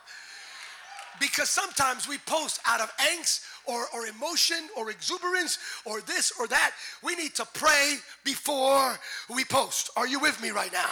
Because 1.20 1.50
sometimes 1.50 2.08
we 2.08 2.18
post 2.18 2.60
out 2.66 2.80
of 2.80 2.90
angst 2.96 3.44
or, 3.66 3.86
or 3.94 4.06
emotion 4.06 4.58
or 4.76 4.90
exuberance 4.90 5.58
or 5.84 6.00
this 6.00 6.32
or 6.38 6.46
that. 6.48 6.72
We 7.02 7.16
need 7.16 7.34
to 7.36 7.46
pray 7.54 7.96
before 8.24 8.98
we 9.34 9.44
post. 9.44 9.90
Are 9.96 10.06
you 10.06 10.20
with 10.20 10.40
me 10.42 10.50
right 10.50 10.72
now? 10.72 10.90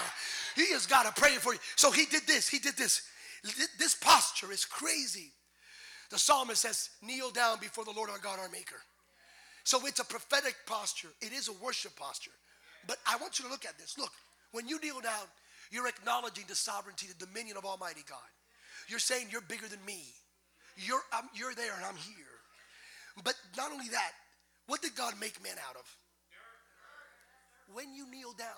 He 0.55 0.73
has 0.73 0.87
got 0.87 1.07
to 1.07 1.21
pray 1.21 1.35
for 1.37 1.53
you. 1.53 1.61
So 1.77 1.91
he 1.91 2.07
did 2.07 2.23
this, 2.27 2.49
he 2.49 2.59
did 2.59 2.77
this. 2.77 3.03
This 3.79 3.95
posture 3.95 4.51
is 4.53 4.65
crazy. 4.65 5.31
The 6.11 6.19
psalmist 6.19 6.63
says, 6.63 6.91
Kneel 7.03 7.31
down 7.31 7.59
before 7.61 7.85
the 7.85 7.93
Lord 7.93 8.11
our 8.11 8.19
God, 8.19 8.39
our 8.39 8.49
Maker. 8.49 8.81
So 9.65 9.85
it's 9.87 10.01
a 10.01 10.05
prophetic 10.05 10.55
posture, 10.67 11.09
it 11.21 11.33
is 11.33 11.49
a 11.49 11.53
worship 11.65 11.97
posture. 11.97 12.31
But 12.87 12.99
I 13.07 13.17
want 13.17 13.39
you 13.39 13.45
to 13.45 13.51
look 13.51 13.65
at 13.65 13.79
this. 13.79 13.99
Look, 13.99 14.13
when 14.53 14.69
you 14.69 14.81
kneel 14.81 15.01
down, 15.01 15.27
you're 15.71 15.89
acknowledging 15.89 16.45
the 16.49 16.55
sovereignty, 16.55 17.09
the 17.09 17.27
dominion 17.27 17.57
of 17.57 17.65
Almighty 17.65 18.05
God. 18.09 18.19
You're 18.89 18.99
saying 18.99 19.29
you're 19.31 19.41
bigger 19.43 19.69
than 19.69 19.85
me. 19.85 20.03
You're, 20.77 21.03
you're 21.35 21.55
there 21.55 21.75
and 21.77 21.85
I'm 21.85 21.97
here. 21.97 22.37
But 23.25 23.35
not 23.57 23.73
only 23.73 23.89
that, 23.89 24.13
what 24.67 24.83
did 24.83 24.95
God 24.95 25.15
make 25.21 25.43
man 25.43 25.57
out 25.69 25.77
of? 25.77 25.97
When 27.73 27.95
you 27.95 28.11
kneel 28.11 28.33
down, 28.33 28.49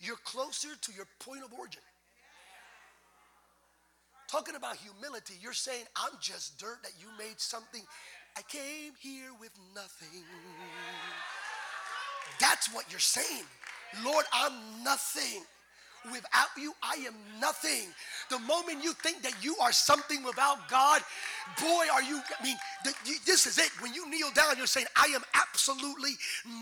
you're 0.00 0.20
closer 0.24 0.68
to 0.80 0.92
your 0.92 1.06
point 1.20 1.42
of 1.42 1.52
origin. 1.58 1.82
Talking 4.30 4.56
about 4.56 4.76
humility, 4.76 5.34
you're 5.40 5.52
saying, 5.52 5.84
I'm 5.96 6.12
just 6.20 6.58
dirt 6.58 6.82
that 6.82 6.92
you 7.00 7.06
made 7.18 7.40
something 7.40 7.82
I 8.36 8.42
came 8.42 8.92
here 9.00 9.30
with 9.40 9.52
nothing. 9.74 10.24
That's 12.38 12.72
what 12.74 12.84
you're 12.90 13.00
saying. 13.00 13.44
Lord, 14.04 14.26
I'm 14.30 14.84
nothing. 14.84 15.42
Without 16.12 16.48
you, 16.56 16.72
I 16.82 16.94
am 17.06 17.14
nothing. 17.40 17.88
The 18.30 18.38
moment 18.40 18.82
you 18.82 18.92
think 18.92 19.22
that 19.22 19.34
you 19.42 19.56
are 19.60 19.72
something 19.72 20.22
without 20.22 20.68
God, 20.68 21.02
boy, 21.60 21.84
are 21.92 22.02
you, 22.02 22.20
I 22.38 22.42
mean, 22.42 22.56
this 23.24 23.46
is 23.46 23.58
it. 23.58 23.70
When 23.80 23.92
you 23.92 24.08
kneel 24.10 24.30
down, 24.34 24.56
you're 24.56 24.66
saying, 24.66 24.86
I 24.96 25.06
am 25.14 25.22
absolutely 25.34 26.12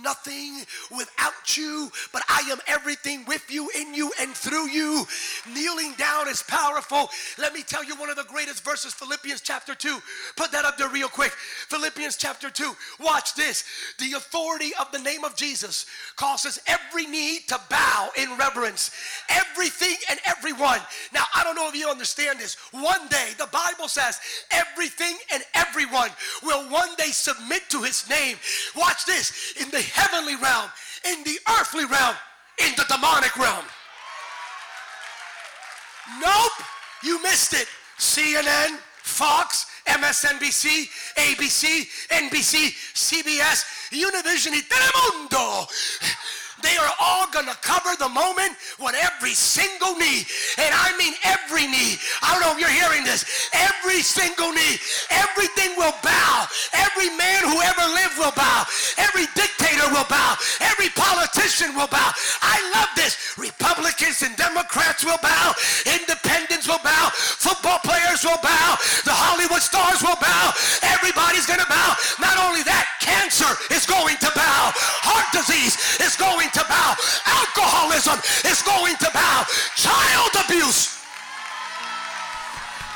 nothing 0.02 0.64
without 0.90 1.56
you, 1.56 1.90
but 2.12 2.22
I 2.28 2.48
am 2.50 2.58
everything 2.66 3.24
with 3.26 3.50
you, 3.50 3.70
in 3.78 3.94
you, 3.94 4.12
and 4.20 4.32
through 4.32 4.68
you. 4.68 5.06
Kneeling 5.52 5.94
down 5.98 6.28
is 6.28 6.42
powerful. 6.42 7.10
Let 7.38 7.52
me 7.52 7.62
tell 7.62 7.84
you 7.84 7.96
one 7.96 8.10
of 8.10 8.16
the 8.16 8.24
greatest 8.24 8.64
verses, 8.64 8.94
Philippians 8.94 9.40
chapter 9.40 9.74
2. 9.74 9.98
Put 10.36 10.52
that 10.52 10.64
up 10.64 10.78
there 10.78 10.88
real 10.88 11.08
quick. 11.08 11.32
Philippians 11.32 12.16
chapter 12.16 12.50
2. 12.50 12.72
Watch 13.00 13.34
this. 13.34 13.64
The 13.98 14.12
authority 14.16 14.70
of 14.80 14.90
the 14.92 14.98
name 14.98 15.24
of 15.24 15.36
Jesus 15.36 15.86
causes 16.16 16.58
every 16.66 17.06
knee 17.06 17.40
to 17.48 17.60
bow 17.68 18.10
in 18.16 18.36
reverence. 18.38 18.90
Everything 19.34 19.96
and 20.10 20.18
everyone. 20.24 20.80
Now, 21.12 21.24
I 21.34 21.42
don't 21.44 21.56
know 21.56 21.68
if 21.68 21.74
you 21.74 21.88
understand 21.88 22.38
this. 22.38 22.56
One 22.72 23.08
day, 23.08 23.30
the 23.38 23.48
Bible 23.48 23.88
says, 23.88 24.20
everything 24.50 25.16
and 25.32 25.42
everyone 25.54 26.10
will 26.42 26.68
one 26.70 26.90
day 26.96 27.10
submit 27.10 27.62
to 27.70 27.82
his 27.82 28.08
name. 28.08 28.36
Watch 28.76 29.06
this 29.06 29.54
in 29.60 29.70
the 29.70 29.80
heavenly 29.80 30.36
realm, 30.36 30.70
in 31.10 31.22
the 31.24 31.38
earthly 31.58 31.84
realm, 31.84 32.14
in 32.64 32.72
the 32.76 32.84
demonic 32.88 33.36
realm. 33.36 33.64
Nope, 36.20 36.52
you 37.02 37.22
missed 37.22 37.54
it. 37.54 37.66
CNN, 37.98 38.78
Fox, 39.02 39.66
MSNBC, 39.86 40.88
ABC, 41.16 41.86
NBC, 42.08 42.72
CBS, 42.94 43.64
Univision 43.92 44.60
Telemundo 44.68 45.66
they 46.62 46.76
are 46.76 46.92
all 47.00 47.26
going 47.30 47.46
to 47.46 47.56
cover 47.62 47.96
the 47.98 48.08
moment 48.08 48.52
when 48.78 48.94
every 48.94 49.34
single 49.34 49.94
knee, 49.96 50.24
and 50.58 50.72
I 50.74 50.94
mean 50.98 51.14
every 51.24 51.66
knee, 51.66 51.96
I 52.22 52.34
don't 52.34 52.42
know 52.42 52.52
if 52.54 52.60
you're 52.60 52.68
hearing 52.70 53.04
this, 53.04 53.50
every 53.52 54.00
single 54.02 54.52
knee, 54.52 54.78
everything 55.10 55.76
will 55.76 55.94
bow. 56.02 56.46
Every 56.72 57.10
man 57.16 57.42
who 57.44 57.60
ever 57.60 57.84
lived 57.94 58.18
will 58.18 58.34
bow. 58.34 58.64
Every 58.98 59.26
dictator 59.34 59.88
will 59.90 60.06
bow. 60.08 60.36
Every 60.60 60.88
politician 60.90 61.74
will 61.74 61.88
bow. 61.88 62.10
I 62.42 62.58
love 62.74 62.90
this. 62.96 63.18
Republicans 63.38 64.22
and 64.22 64.34
Democrats 64.36 65.04
will 65.04 65.18
bow. 65.22 65.54
Independents 65.86 66.68
will 66.68 66.82
bow. 66.82 67.10
Football 67.14 67.78
players 67.82 68.24
will 68.24 68.40
bow. 68.42 68.78
The 69.04 69.14
Hollywood 69.14 69.62
stars 69.62 70.02
will 70.02 70.18
bow. 70.22 70.54
Everybody's 70.82 71.46
going 71.46 71.60
to 71.60 71.68
bow. 71.68 71.94
Not 72.20 72.38
only 72.38 72.62
that, 72.62 72.86
cancer 73.00 73.50
is 73.74 73.86
going 73.86 74.16
to 74.22 74.30
bow. 74.34 74.72
Heart 75.04 75.34
disease 75.34 75.76
is 76.00 76.16
going 76.16 76.43
to 76.52 76.64
bow. 76.68 76.96
Alcoholism 77.26 78.18
is 78.44 78.62
going 78.62 78.96
to 78.96 79.10
bow. 79.12 79.46
Child 79.76 80.32
abuse 80.44 80.94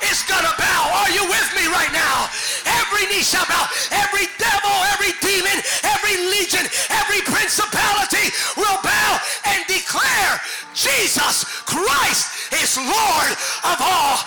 is 0.06 0.22
gonna 0.30 0.54
bow. 0.58 0.80
Are 1.02 1.10
you 1.10 1.24
with 1.26 1.48
me 1.58 1.66
right 1.66 1.90
now? 1.92 2.30
Every 2.78 3.06
knee 3.10 3.24
shall 3.24 3.46
bow. 3.46 3.66
Every 3.90 4.30
devil, 4.38 4.74
every 4.94 5.12
demon, 5.18 5.58
every 5.82 6.16
legion, 6.30 6.64
every 6.90 7.22
principality 7.26 8.30
will 8.56 8.78
bow 8.82 9.10
and 9.44 9.66
declare 9.66 10.40
Jesus 10.74 11.44
Christ 11.66 12.52
is 12.62 12.78
Lord 12.78 13.30
of 13.66 13.78
all. 13.82 14.22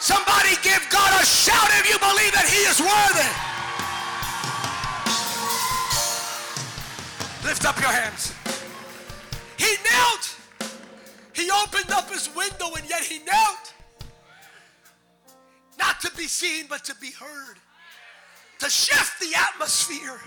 Somebody 0.00 0.54
give 0.62 0.84
God 0.90 1.10
a 1.20 1.24
shout 1.24 1.70
if 1.80 1.88
you 1.88 1.98
believe 1.98 2.32
that 2.36 2.46
he 2.46 2.62
is 2.68 2.78
worthy. 2.78 3.26
Lift 7.46 7.64
up 7.64 7.80
your 7.80 7.90
hands. 7.90 8.35
He 9.96 10.02
knelt. 10.02 10.36
He 11.32 11.50
opened 11.50 11.90
up 11.90 12.10
his 12.10 12.28
window 12.34 12.74
and 12.76 12.88
yet 12.88 13.02
he 13.02 13.18
knelt. 13.24 13.72
Not 15.78 16.00
to 16.00 16.10
be 16.16 16.24
seen, 16.24 16.66
but 16.68 16.84
to 16.84 16.94
be 16.96 17.10
heard. 17.10 17.56
To 18.60 18.70
shift 18.70 19.20
the 19.20 19.32
atmosphere. 19.36 20.18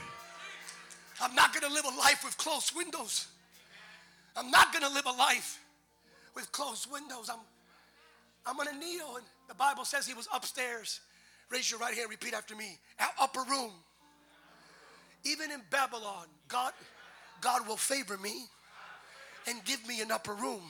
I'm 1.21 1.35
not 1.35 1.53
going 1.53 1.67
to 1.67 1.73
live 1.73 1.85
a 1.85 1.97
life 1.97 2.23
with 2.23 2.37
closed 2.37 2.75
windows. 2.75 3.27
I'm 4.35 4.51
not 4.51 4.71
going 4.71 4.85
to 4.85 4.93
live 4.93 5.05
a 5.05 5.11
life 5.11 5.59
with 6.35 6.51
closed 6.51 6.91
windows. 6.91 7.29
I'm, 7.31 7.39
I'm 8.45 8.55
going 8.55 8.69
to 8.69 8.77
kneel. 8.77 9.17
And 9.17 9.25
the 9.47 9.55
Bible 9.55 9.85
says 9.85 10.07
he 10.07 10.13
was 10.13 10.27
upstairs. 10.33 11.01
Raise 11.49 11.69
your 11.69 11.79
right 11.79 11.95
hand, 11.95 12.09
repeat 12.09 12.33
after 12.33 12.55
me. 12.55 12.77
Our 12.99 13.09
upper 13.19 13.41
room. 13.49 13.71
Even 15.25 15.51
in 15.51 15.61
Babylon, 15.71 16.27
God, 16.47 16.71
God 17.41 17.67
will 17.67 17.75
favor 17.75 18.17
me 18.17 18.45
and 19.49 19.63
give 19.65 19.85
me 19.87 20.01
an 20.01 20.11
upper 20.11 20.33
room. 20.33 20.61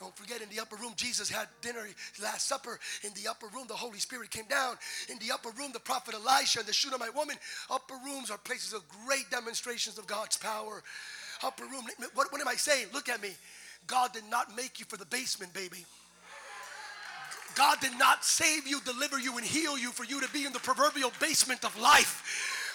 Don't 0.00 0.16
forget, 0.16 0.40
in 0.40 0.48
the 0.48 0.60
upper 0.60 0.76
room, 0.76 0.92
Jesus 0.94 1.28
had 1.28 1.48
dinner, 1.60 1.84
Last 2.22 2.46
Supper. 2.46 2.78
In 3.02 3.10
the 3.14 3.28
upper 3.28 3.48
room, 3.48 3.64
the 3.66 3.74
Holy 3.74 3.98
Spirit 3.98 4.30
came 4.30 4.44
down. 4.44 4.76
In 5.10 5.18
the 5.18 5.32
upper 5.32 5.50
room, 5.58 5.72
the 5.72 5.80
prophet 5.80 6.14
Elisha 6.14 6.60
and 6.60 6.68
the 6.68 6.72
Shunammite 6.72 7.16
woman. 7.16 7.36
Upper 7.68 7.96
rooms 8.04 8.30
are 8.30 8.38
places 8.38 8.72
of 8.72 8.84
great 9.06 9.28
demonstrations 9.30 9.98
of 9.98 10.06
God's 10.06 10.36
power. 10.36 10.84
Upper 11.42 11.64
room, 11.64 11.84
what, 12.14 12.32
what 12.32 12.40
am 12.40 12.46
I 12.46 12.54
saying? 12.54 12.86
Look 12.94 13.08
at 13.08 13.20
me. 13.20 13.30
God 13.88 14.12
did 14.12 14.24
not 14.30 14.54
make 14.54 14.78
you 14.78 14.86
for 14.86 14.96
the 14.96 15.06
basement, 15.06 15.52
baby. 15.52 15.84
God 17.56 17.80
did 17.80 17.98
not 17.98 18.24
save 18.24 18.68
you, 18.68 18.80
deliver 18.82 19.18
you, 19.18 19.36
and 19.36 19.44
heal 19.44 19.76
you 19.76 19.90
for 19.90 20.04
you 20.04 20.20
to 20.20 20.32
be 20.32 20.44
in 20.44 20.52
the 20.52 20.60
proverbial 20.60 21.10
basement 21.18 21.64
of 21.64 21.76
life. 21.80 22.22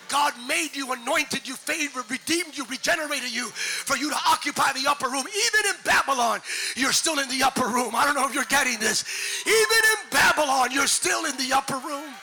God 0.09 0.33
made 0.47 0.75
you, 0.75 0.91
anointed 0.91 1.47
you, 1.47 1.55
favored, 1.55 2.09
redeemed 2.09 2.57
you, 2.57 2.65
regenerated 2.65 3.33
you 3.33 3.47
for 3.49 3.97
you 3.97 4.09
to 4.09 4.17
occupy 4.27 4.71
the 4.73 4.89
upper 4.89 5.09
room. 5.09 5.25
Even 5.27 5.69
in 5.69 5.75
Babylon, 5.83 6.41
you're 6.75 6.93
still 6.93 7.19
in 7.19 7.29
the 7.29 7.43
upper 7.43 7.67
room. 7.67 7.95
I 7.95 8.05
don't 8.05 8.15
know 8.15 8.27
if 8.27 8.33
you're 8.33 8.43
getting 8.45 8.79
this. 8.79 9.03
Even 9.45 9.81
in 9.91 10.09
Babylon, 10.11 10.69
you're 10.71 10.87
still 10.87 11.25
in 11.25 11.35
the 11.37 11.53
upper 11.53 11.77
room. 11.77 12.13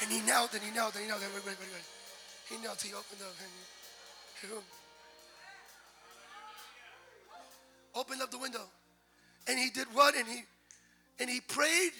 And 0.00 0.10
he 0.10 0.20
knelt 0.20 0.54
and 0.54 0.62
he 0.62 0.70
knelt 0.74 0.94
and 0.94 1.04
he 1.04 1.08
knelt. 1.08 1.20
Wait, 1.20 1.44
wait, 1.44 1.56
wait, 1.58 1.68
wait. 1.72 1.86
He 2.48 2.62
knelt, 2.62 2.80
he 2.80 2.94
opened 2.94 3.20
up 3.20 3.34
and 3.40 3.50
he 4.40 4.48
opened 7.94 8.22
up 8.22 8.30
the 8.30 8.38
window. 8.38 8.64
And 9.48 9.58
he 9.58 9.70
did 9.70 9.86
what? 9.92 10.14
And 10.14 10.26
he 10.26 10.42
and 11.20 11.28
he 11.28 11.40
prayed 11.40 11.92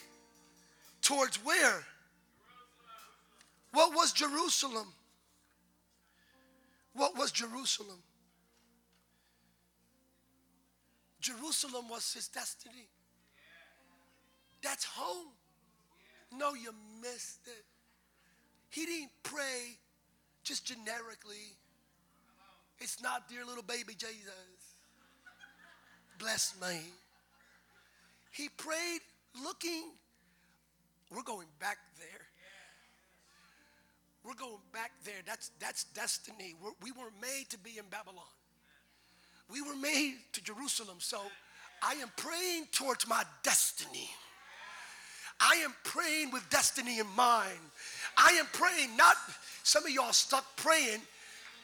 towards 1.03 1.37
where? 1.45 1.85
What 3.73 3.95
was 3.95 4.13
Jerusalem? 4.13 4.87
What 6.95 7.17
was 7.17 7.31
Jerusalem? 7.31 8.03
Jerusalem 11.21 11.89
was 11.89 12.13
his 12.13 12.29
destiny. 12.29 12.89
That's 14.63 14.85
home. 14.85 15.29
No, 16.37 16.55
you 16.55 16.73
missed 17.01 17.47
it. 17.47 17.65
He 18.71 18.85
didn't 18.85 19.11
pray 19.23 19.79
just 20.43 20.65
generically. 20.65 21.57
It's 22.79 23.03
not, 23.03 23.29
dear 23.29 23.45
little 23.45 23.63
baby 23.63 23.95
Jesus, 23.95 24.77
bless 26.19 26.55
me. 26.61 26.81
He 28.31 28.49
prayed 28.51 29.01
looking, 29.43 29.91
we're 31.11 31.23
going 31.23 31.49
back 31.59 31.79
there. 31.99 32.18
We're 34.25 34.35
going 34.35 34.59
back 34.73 34.93
there. 35.05 35.23
That's, 35.27 35.51
that's 35.61 35.85
destiny. 35.85 36.55
We're, 36.63 36.73
we 36.83 36.93
were 36.93 37.11
made 37.21 37.47
to 37.51 37.59
be 37.59 37.79
in 37.79 37.85
Babylon. 37.91 38.25
We 39.51 39.63
were 39.63 39.77
made 39.77 40.17
to 40.33 40.43
Jerusalem. 40.43 40.97
So 40.99 41.19
I 41.83 41.95
am 41.95 42.11
praying 42.17 42.67
towards 42.73 43.09
my 43.09 43.23
destiny. 43.43 44.11
I 45.41 45.57
am 45.65 45.73
praying 45.85 46.33
with 46.33 46.49
destiny 46.51 46.99
in 46.99 47.07
mind. 47.17 47.59
I 48.17 48.33
am 48.33 48.47
praying, 48.53 48.97
not 48.97 49.15
some 49.63 49.85
of 49.85 49.91
y'all 49.91 50.13
stuck 50.13 50.45
praying 50.57 51.01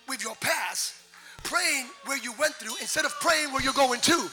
with 0.08 0.22
your 0.22 0.36
past, 0.36 0.94
praying 1.42 1.86
where 2.06 2.18
you 2.18 2.32
went 2.38 2.54
through 2.54 2.76
instead 2.80 3.04
of 3.04 3.12
praying 3.20 3.52
where 3.52 3.62
you're 3.62 3.72
going 3.72 4.00
to. 4.02 4.30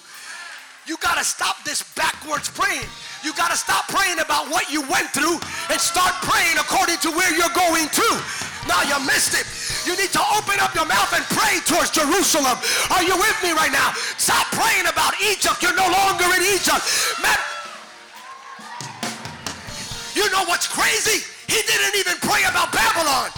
You 0.87 0.97
got 0.97 1.17
to 1.17 1.23
stop 1.23 1.63
this 1.63 1.83
backwards 1.93 2.49
praying. 2.49 2.89
You 3.23 3.33
got 3.33 3.51
to 3.51 3.57
stop 3.57 3.87
praying 3.87 4.19
about 4.19 4.49
what 4.49 4.71
you 4.73 4.81
went 4.89 5.13
through 5.13 5.37
and 5.69 5.77
start 5.77 6.13
praying 6.25 6.57
according 6.57 6.97
to 7.05 7.09
where 7.13 7.29
you're 7.37 7.53
going 7.53 7.85
to. 7.85 8.09
Now 8.65 8.81
you 8.85 8.97
missed 9.05 9.37
it. 9.37 9.45
You 9.85 9.97
need 9.97 10.09
to 10.13 10.23
open 10.37 10.57
up 10.57 10.73
your 10.73 10.85
mouth 10.85 11.13
and 11.13 11.25
pray 11.37 11.61
towards 11.65 11.89
Jerusalem. 11.93 12.57
Are 12.89 13.03
you 13.03 13.13
with 13.17 13.37
me 13.41 13.53
right 13.53 13.71
now? 13.71 13.93
Stop 14.17 14.49
praying 14.53 14.89
about 14.89 15.13
Egypt. 15.21 15.61
You're 15.61 15.77
no 15.77 15.89
longer 15.89 16.25
in 16.33 16.41
Egypt. 16.49 16.81
Man, 17.21 17.37
you 20.13 20.29
know 20.33 20.45
what's 20.45 20.67
crazy? 20.67 21.25
He 21.45 21.61
didn't 21.61 21.95
even 21.97 22.17
pray 22.21 22.41
about 22.49 22.73
Babylon. 22.73 23.29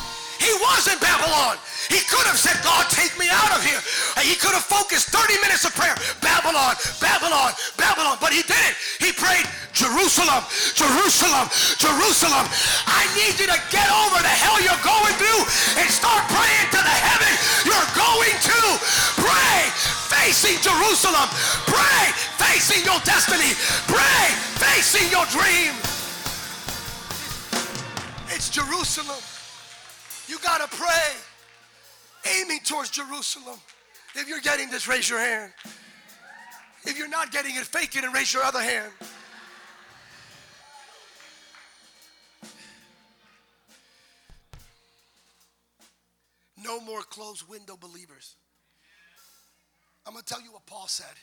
He 0.44 0.52
was 0.60 0.92
in 0.92 1.00
Babylon. 1.00 1.56
He 1.88 2.04
could 2.12 2.28
have 2.28 2.36
said, 2.36 2.60
God, 2.68 2.84
take 2.92 3.16
me 3.16 3.32
out 3.32 3.56
of 3.56 3.64
here. 3.64 3.80
He 4.24 4.36
could 4.36 4.52
have 4.52 4.68
focused 4.68 5.08
30 5.16 5.40
minutes 5.40 5.64
of 5.64 5.72
prayer. 5.72 5.96
Babylon, 6.20 6.76
Babylon, 7.00 7.56
Babylon. 7.80 8.20
But 8.20 8.36
he 8.36 8.44
didn't. 8.44 8.76
He 9.00 9.16
prayed, 9.16 9.48
Jerusalem, 9.72 10.44
Jerusalem, 10.76 11.48
Jerusalem. 11.80 12.46
I 12.92 13.08
need 13.16 13.40
you 13.40 13.48
to 13.48 13.60
get 13.72 13.88
over 13.88 14.20
the 14.20 14.36
hell 14.36 14.60
you're 14.60 14.84
going 14.84 15.16
through 15.16 15.42
and 15.80 15.88
start 15.88 16.28
praying 16.28 16.68
to 16.76 16.80
the 16.84 16.98
heaven 17.08 17.32
you're 17.64 17.92
going 17.96 18.36
to. 18.36 18.60
Pray 19.24 19.72
facing 20.12 20.60
Jerusalem. 20.60 21.28
Pray 21.72 22.04
facing 22.36 22.84
your 22.84 23.00
destiny. 23.08 23.56
Pray 23.88 24.28
facing 24.60 25.08
your 25.08 25.24
dream. 25.32 25.72
It's 28.28 28.52
Jerusalem. 28.52 29.33
You 30.28 30.40
got 30.40 30.70
to 30.70 30.78
pray 30.78 31.12
aiming 32.40 32.60
towards 32.64 32.90
Jerusalem. 32.90 33.60
If 34.16 34.28
you're 34.28 34.40
getting 34.40 34.70
this, 34.70 34.88
raise 34.88 35.10
your 35.10 35.20
hand. 35.20 35.52
If 36.86 36.98
you're 36.98 37.10
not 37.10 37.32
getting 37.32 37.56
it, 37.56 37.64
fake 37.64 37.96
it 37.96 38.04
and 38.04 38.14
raise 38.14 38.34
your 38.34 38.44
other 38.44 38.62
hand. 38.62 38.92
No 46.64 46.80
more 46.80 47.02
closed 47.02 47.48
window 47.50 47.76
believers. 47.76 48.36
I'm 50.06 50.14
going 50.14 50.24
to 50.24 50.34
tell 50.34 50.42
you 50.42 50.52
what 50.52 50.66
Paul 50.66 50.88
said. 50.88 51.16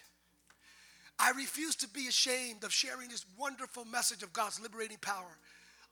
I 1.19 1.31
refuse 1.33 1.77
to 1.77 1.89
be 1.89 2.09
ashamed 2.09 2.65
of 2.65 2.73
sharing 2.73 3.09
this 3.09 3.27
wonderful 3.39 3.85
message 3.85 4.23
of 4.23 4.33
God's 4.33 4.61
liberating 4.61 4.99
power 5.01 5.39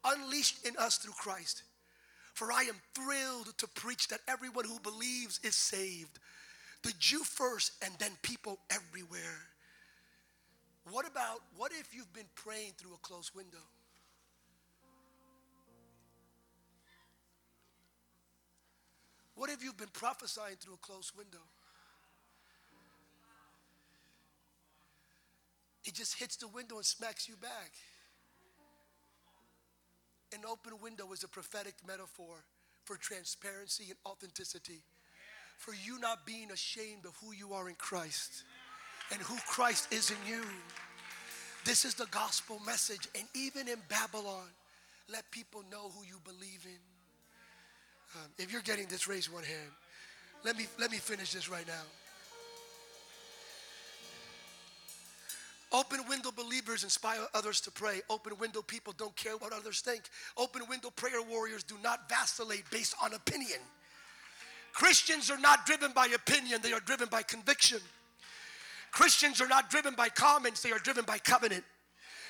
unleashed 0.05 0.67
in 0.67 0.75
us 0.79 0.97
through 0.97 1.13
Christ. 1.13 1.63
For 2.39 2.53
I 2.53 2.63
am 2.63 2.77
thrilled 2.95 3.59
to 3.59 3.67
preach 3.67 4.07
that 4.09 4.21
everyone 4.29 4.65
who 4.65 4.79
believes 4.79 5.41
is 5.43 5.57
saved, 5.57 6.21
the 6.85 6.93
Jew 7.01 7.25
first, 7.25 7.73
and 7.85 7.93
then 7.99 8.13
people 8.23 8.61
everywhere. 8.71 9.41
What 10.89 11.05
about, 11.05 11.41
what 11.57 11.73
if 11.73 11.93
you've 11.93 12.13
been 12.13 12.31
praying 12.37 12.75
through 12.79 12.95
a 12.95 12.99
closed 12.99 13.35
window? 13.35 13.59
What 19.35 19.51
if 19.51 19.65
you've 19.65 19.77
been 19.77 19.89
prophesying 19.93 20.59
through 20.61 20.75
a 20.75 20.77
closed 20.77 21.17
window? 21.17 21.43
It 25.85 25.95
just 25.95 26.21
hits 26.21 26.37
the 26.37 26.47
window 26.47 26.77
and 26.77 26.87
smacks 26.87 27.29
you 27.29 27.35
back. 27.35 27.73
An 30.35 30.41
open 30.51 30.73
window 30.83 31.13
is 31.13 31.25
a 31.25 31.29
prophetic 31.29 31.75
metaphor 31.87 32.45
for 32.85 32.97
transparency 32.97 33.85
and 33.89 33.97
authenticity, 34.07 34.83
for 35.57 35.73
you 35.85 35.99
not 36.01 36.27
being 36.27 36.51
ashamed 36.51 37.05
of 37.07 37.17
who 37.23 37.33
you 37.33 37.53
are 37.53 37.69
in 37.69 37.75
Christ 37.75 38.45
and 39.13 39.21
who 39.23 39.37
Christ 39.47 39.93
is 39.93 40.11
in 40.11 40.17
you. 40.27 40.43
This 41.65 41.85
is 41.85 41.95
the 41.95 42.07
gospel 42.07 42.61
message. 42.65 43.09
And 43.15 43.25
even 43.35 43.69
in 43.69 43.79
Babylon, 43.89 44.49
let 45.11 45.31
people 45.31 45.63
know 45.71 45.91
who 45.97 46.05
you 46.05 46.17
believe 46.25 46.65
in. 46.65 46.79
Um, 48.17 48.31
if 48.39 48.53
you're 48.53 48.63
getting 48.63 48.87
this, 48.87 49.09
raise 49.09 49.33
one 49.33 49.45
hand. 49.45 49.71
Let 50.45 50.57
me, 50.57 50.67
let 50.79 50.91
me 50.91 50.99
finish 50.99 51.33
this 51.33 51.49
right 51.49 51.67
now. 51.67 51.85
Open 55.71 56.01
window 56.09 56.31
believers 56.31 56.83
inspire 56.83 57.27
others 57.35 57.61
to 57.61 57.71
pray. 57.71 58.01
Open 58.09 58.33
window 58.39 58.63
people 58.63 58.95
don't 58.97 59.15
care 59.17 59.37
what 59.37 59.53
others 59.53 59.81
think. 59.81 60.03
Open 60.37 60.63
window 60.69 60.91
prayer 60.91 61.23
warriors 61.23 61.63
do 61.63 61.75
not 61.83 62.09
vacillate 62.09 62.65
based 62.71 62.95
on 63.03 63.13
opinion. 63.13 63.61
Christians 64.73 65.31
are 65.31 65.39
not 65.39 65.67
driven 65.67 65.93
by 65.93 66.07
opinion, 66.07 66.61
they 66.63 66.73
are 66.73 66.81
driven 66.81 67.09
by 67.09 67.23
conviction. 67.23 67.81
Christians 68.93 69.41
are 69.41 69.49
not 69.49 69.71
driven 69.71 69.95
by 69.95 70.09
comments, 70.09 70.63
they 70.63 70.71
are 70.71 70.79
driven 70.79 71.05
by 71.05 71.19
covenant. 71.19 71.65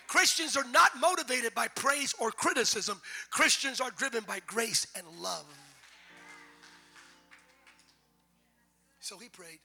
Christians 0.09 0.57
are 0.57 0.67
not 0.73 0.91
motivated 0.99 1.55
by 1.55 1.69
praise 1.69 2.15
or 2.19 2.31
criticism. 2.31 3.01
Christians 3.31 3.81
are 3.81 3.91
driven 3.91 4.25
by 4.25 4.41
grace 4.47 4.87
and 4.97 5.07
love. 5.21 5.45
So 9.01 9.19
he 9.19 9.29
prayed 9.29 9.59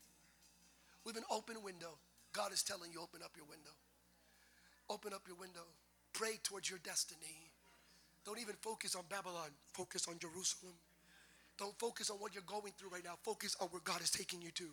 with 1.05 1.15
an 1.15 1.23
open 1.31 1.63
window. 1.63 1.97
God 2.33 2.51
is 2.51 2.63
telling 2.63 2.91
you, 2.91 2.99
open 2.99 3.21
up 3.23 3.31
your 3.37 3.45
window. 3.45 3.71
Open 4.89 5.13
up 5.13 5.21
your 5.27 5.37
window. 5.37 5.63
Pray 6.13 6.39
towards 6.43 6.69
your 6.69 6.79
destiny. 6.83 7.49
Don't 8.25 8.39
even 8.39 8.55
focus 8.61 8.95
on 8.95 9.03
Babylon, 9.09 9.49
focus 9.73 10.07
on 10.07 10.17
Jerusalem. 10.19 10.73
Don't 11.57 11.77
focus 11.77 12.09
on 12.09 12.17
what 12.17 12.33
you're 12.33 12.43
going 12.47 12.73
through 12.77 12.89
right 12.89 13.03
now. 13.03 13.15
Focus 13.23 13.55
on 13.61 13.67
where 13.69 13.81
God 13.83 14.01
is 14.01 14.09
taking 14.09 14.41
you 14.41 14.51
to. 14.51 14.65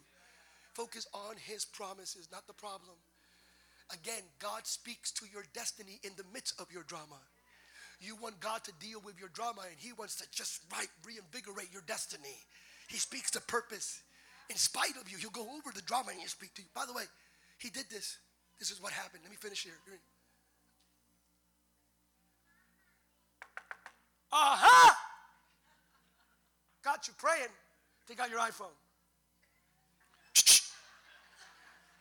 Focus 0.75 1.07
on 1.13 1.37
His 1.45 1.65
promises, 1.65 2.29
not 2.33 2.47
the 2.47 2.55
problem. 2.55 2.97
Again, 3.93 4.23
God 4.39 4.67
speaks 4.67 5.11
to 5.13 5.27
your 5.33 5.45
destiny 5.53 6.01
in 6.05 6.13
the 6.17 6.25
midst 6.33 6.61
of 6.61 6.73
your 6.73 6.85
drama. 6.85 7.19
You 8.01 8.17
want 8.17 8.41
God 8.41 8.65
to 8.65 8.73
deal 8.81 9.03
with 9.05 9.19
your 9.19 9.29
drama, 9.29 9.63
and 9.69 9.77
He 9.77 9.93
wants 9.93 10.17
to 10.17 10.27
just 10.31 10.63
right 10.73 10.89
reinvigorate 11.05 11.73
your 11.73 11.83
destiny. 11.87 12.39
He 12.89 12.97
speaks 12.97 13.31
to 13.33 13.41
purpose. 13.43 14.03
In 14.49 14.57
spite 14.57 14.97
of 15.01 15.11
you, 15.11 15.19
He'll 15.19 15.31
go 15.31 15.47
over 15.59 15.71
the 15.75 15.83
drama 15.83 16.11
and 16.11 16.19
He'll 16.21 16.29
speak 16.29 16.55
to 16.55 16.63
you. 16.63 16.69
By 16.75 16.87
the 16.87 16.95
way, 16.95 17.05
He 17.61 17.69
did 17.69 17.85
this. 17.91 18.19
This 18.59 18.71
is 18.71 18.83
what 18.83 18.93
happened. 18.93 19.23
Let 19.23 19.31
me 19.31 19.37
finish 19.37 19.63
here. 19.63 19.75
Aha! 24.33 24.55
Uh-huh. 24.55 24.95
Got 26.83 27.07
you 27.07 27.15
praying. 27.19 27.51
Take 28.09 28.19
out 28.19 28.31
your 28.31 28.41
iPhone. 28.41 28.73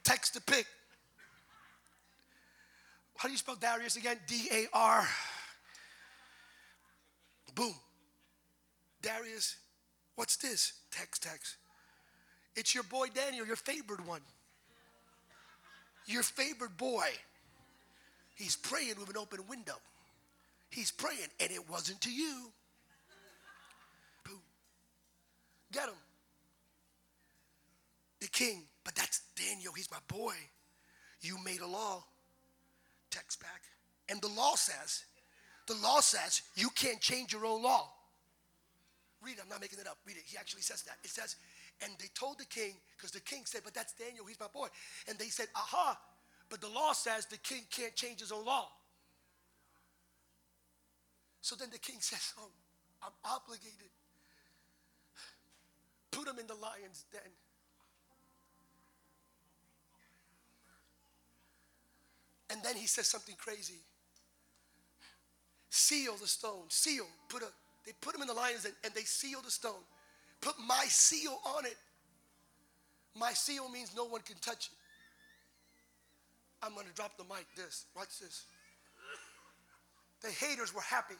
Text 0.03 0.33
the 0.33 0.41
pic. 0.41 0.65
How 3.17 3.27
do 3.27 3.33
you 3.33 3.37
spell 3.37 3.55
Darius 3.55 3.97
again? 3.97 4.17
D 4.27 4.47
A 4.51 4.65
R. 4.71 5.07
Boom. 7.53 7.75
Darius, 9.01 9.57
what's 10.15 10.37
this? 10.37 10.73
Text, 10.89 11.23
text. 11.23 11.57
It's 12.55 12.73
your 12.73 12.85
boy 12.85 13.07
Daniel, 13.13 13.45
your 13.45 13.57
favored 13.57 14.05
one. 14.07 14.21
Your 16.09 16.23
favored 16.23 16.75
boy. 16.75 17.05
He's 18.35 18.55
praying 18.55 18.95
with 18.99 19.09
an 19.09 19.17
open 19.17 19.41
window. 19.47 19.75
He's 20.71 20.89
praying, 20.89 21.29
and 21.39 21.51
it 21.51 21.69
wasn't 21.69 22.01
to 22.01 22.11
you. 22.11 22.51
Boom. 24.25 24.41
Get 25.71 25.87
him. 25.87 25.95
The 28.21 28.27
king, 28.27 28.63
but 28.83 28.95
that's 28.95 29.21
Daniel. 29.35 29.71
He's 29.73 29.89
my 29.91 29.99
boy. 30.07 30.33
You 31.21 31.37
made 31.45 31.61
a 31.61 31.67
law. 31.67 32.03
Text 33.11 33.39
back. 33.39 33.61
And 34.09 34.19
the 34.19 34.29
law 34.29 34.55
says, 34.55 35.03
the 35.67 35.75
law 35.75 35.99
says 35.99 36.41
you 36.55 36.69
can't 36.71 36.99
change 36.99 37.33
your 37.33 37.45
own 37.45 37.61
law. 37.61 37.87
Read 39.21 39.33
it, 39.33 39.41
I'm 39.43 39.49
not 39.49 39.61
making 39.61 39.79
it 39.79 39.87
up. 39.87 39.97
Read 40.07 40.17
it. 40.17 40.23
He 40.25 40.37
actually 40.37 40.63
says 40.63 40.81
that. 40.83 40.97
It 41.03 41.11
says, 41.11 41.35
and 41.83 41.93
they 41.99 42.07
told 42.13 42.39
the 42.39 42.45
king, 42.45 42.73
because 42.97 43.11
the 43.11 43.19
king 43.21 43.43
said, 43.45 43.61
but 43.63 43.73
that's 43.73 43.93
Daniel, 43.93 44.25
he's 44.25 44.39
my 44.39 44.47
boy. 44.53 44.67
And 45.07 45.17
they 45.17 45.27
said, 45.27 45.47
aha, 45.55 45.97
but 46.49 46.61
the 46.61 46.67
law 46.67 46.93
says 46.93 47.25
the 47.25 47.37
king 47.37 47.63
can't 47.71 47.95
change 47.95 48.19
his 48.19 48.31
own 48.31 48.45
law. 48.45 48.67
So 51.41 51.55
then 51.55 51.69
the 51.71 51.79
king 51.79 51.97
says, 51.99 52.33
oh, 52.39 52.49
I'm 53.01 53.13
obligated. 53.23 53.91
Put 56.11 56.27
him 56.27 56.39
in 56.39 56.47
the 56.47 56.55
lion's 56.55 57.05
den. 57.11 57.21
And 62.51 62.63
then 62.63 62.75
he 62.75 62.87
says 62.87 63.07
something 63.07 63.35
crazy. 63.37 63.81
Seal 65.69 66.15
the 66.19 66.27
stone. 66.27 66.65
Seal. 66.69 67.05
Put 67.29 67.43
a. 67.43 67.47
They 67.85 67.93
put 68.01 68.15
him 68.15 68.21
in 68.21 68.27
the 68.27 68.33
lions 68.33 68.65
and, 68.65 68.73
and 68.83 68.93
they 68.93 69.03
seal 69.03 69.41
the 69.41 69.51
stone. 69.51 69.83
Put 70.41 70.55
my 70.65 70.85
seal 70.87 71.39
on 71.57 71.65
it. 71.65 71.77
My 73.15 73.31
seal 73.31 73.69
means 73.69 73.93
no 73.95 74.05
one 74.05 74.21
can 74.21 74.37
touch 74.41 74.67
it. 74.67 74.77
I'm 76.61 76.73
going 76.73 76.87
to 76.87 76.93
drop 76.93 77.17
the 77.17 77.23
mic. 77.23 77.45
This. 77.55 77.85
Watch 77.95 78.19
this. 78.19 78.45
The 80.21 80.29
haters 80.29 80.73
were 80.73 80.81
happy. 80.81 81.15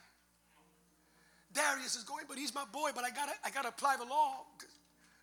Darius 1.52 1.96
is 1.96 2.04
going, 2.04 2.24
but 2.28 2.38
he's 2.38 2.54
my 2.54 2.64
boy, 2.72 2.90
but 2.94 3.04
I 3.04 3.10
gotta, 3.10 3.32
I 3.44 3.50
gotta 3.50 3.68
apply 3.68 3.96
the 3.96 4.04
law. 4.04 4.44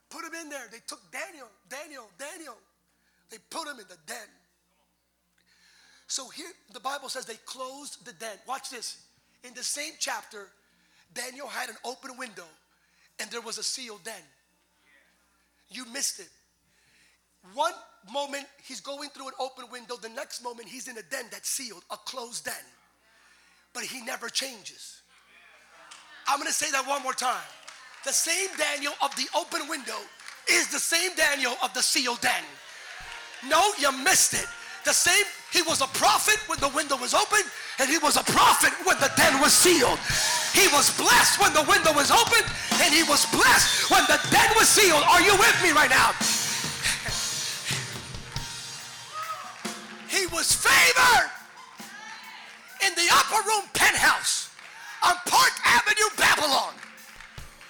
Put 0.10 0.26
him 0.26 0.32
in 0.42 0.50
there. 0.50 0.68
They 0.72 0.80
took 0.88 1.00
Daniel, 1.12 1.48
Daniel, 1.70 2.10
Daniel. 2.18 2.58
They 3.30 3.38
put 3.50 3.68
him 3.68 3.80
in 3.80 3.88
the 3.88 3.98
den. 4.06 4.28
So 6.08 6.30
here, 6.30 6.48
the 6.74 6.80
Bible 6.80 7.10
says 7.10 7.26
they 7.26 7.40
closed 7.46 8.06
the 8.06 8.14
den. 8.14 8.38
Watch 8.48 8.70
this. 8.70 9.06
In 9.44 9.54
the 9.54 9.64
same 9.64 9.94
chapter, 10.00 10.48
Daniel 11.14 11.48
had 11.48 11.70
an 11.70 11.76
open 11.86 12.18
window 12.18 12.46
and 13.20 13.30
there 13.32 13.42
was 13.42 13.58
a 13.58 13.64
sealed 13.64 14.04
den. 14.04 14.14
You 15.70 15.86
missed 15.92 16.20
it. 16.20 16.30
One 17.54 17.74
moment 18.12 18.46
he's 18.64 18.80
going 18.80 19.10
through 19.10 19.28
an 19.28 19.34
open 19.40 19.66
window, 19.72 19.96
the 19.96 20.10
next 20.10 20.44
moment 20.44 20.68
he's 20.68 20.88
in 20.88 20.98
a 20.98 21.02
den 21.04 21.26
that's 21.32 21.50
sealed, 21.50 21.84
a 21.92 21.98
closed 21.98 22.46
den. 22.46 22.54
But 23.74 23.84
he 23.84 24.02
never 24.02 24.30
changes. 24.30 25.02
I'm 26.28 26.40
gonna 26.40 26.52
say 26.52 26.72
that 26.72 26.88
one 26.88 27.04
more 27.04 27.14
time. 27.14 27.46
The 28.06 28.12
same 28.14 28.50
Daniel 28.58 28.94
of 29.02 29.16
the 29.16 29.28
open 29.36 29.68
window 29.70 29.98
is 30.50 30.68
the 30.68 30.80
same 30.80 31.12
Daniel 31.16 31.56
of 31.64 31.74
the 31.74 31.82
sealed 31.82 32.22
den. 32.22 32.44
No, 33.48 33.72
you 33.80 33.92
missed 34.04 34.34
it. 34.34 34.48
The 34.86 34.94
same, 34.94 35.26
he 35.52 35.62
was 35.64 35.82
a 35.82 35.88
prophet 35.88 36.38
when 36.48 36.60
the 36.60 36.70
window 36.70 36.98
was 36.98 37.14
open, 37.14 37.40
and 37.80 37.90
he 37.90 37.98
was 37.98 38.18
a 38.18 38.24
prophet 38.24 38.74
when 38.86 39.00
the 39.00 39.12
den 39.16 39.40
was 39.42 39.54
sealed. 39.54 40.00
He 40.54 40.68
was 40.76 40.96
blessed 40.98 41.40
when 41.40 41.54
the 41.54 41.64
window 41.64 41.94
was 41.94 42.12
open, 42.12 42.44
and 42.84 42.94
he 42.94 43.04
was 43.04 43.26
blessed 43.32 43.90
when 43.90 44.04
the 44.08 44.20
den 44.30 44.50
was 44.56 44.68
sealed. 44.68 45.04
Are 45.04 45.22
you 45.22 45.34
with 45.38 45.58
me 45.64 45.72
right 45.72 45.90
now? 45.90 46.12
he 50.10 50.26
was 50.28 50.52
favored 50.52 51.30
in 52.86 52.94
the 52.96 53.08
upper 53.12 53.48
room 53.48 53.64
penthouse 53.74 54.50
on 55.04 55.16
Park 55.26 55.54
Avenue, 55.64 56.10
Babylon. 56.18 56.74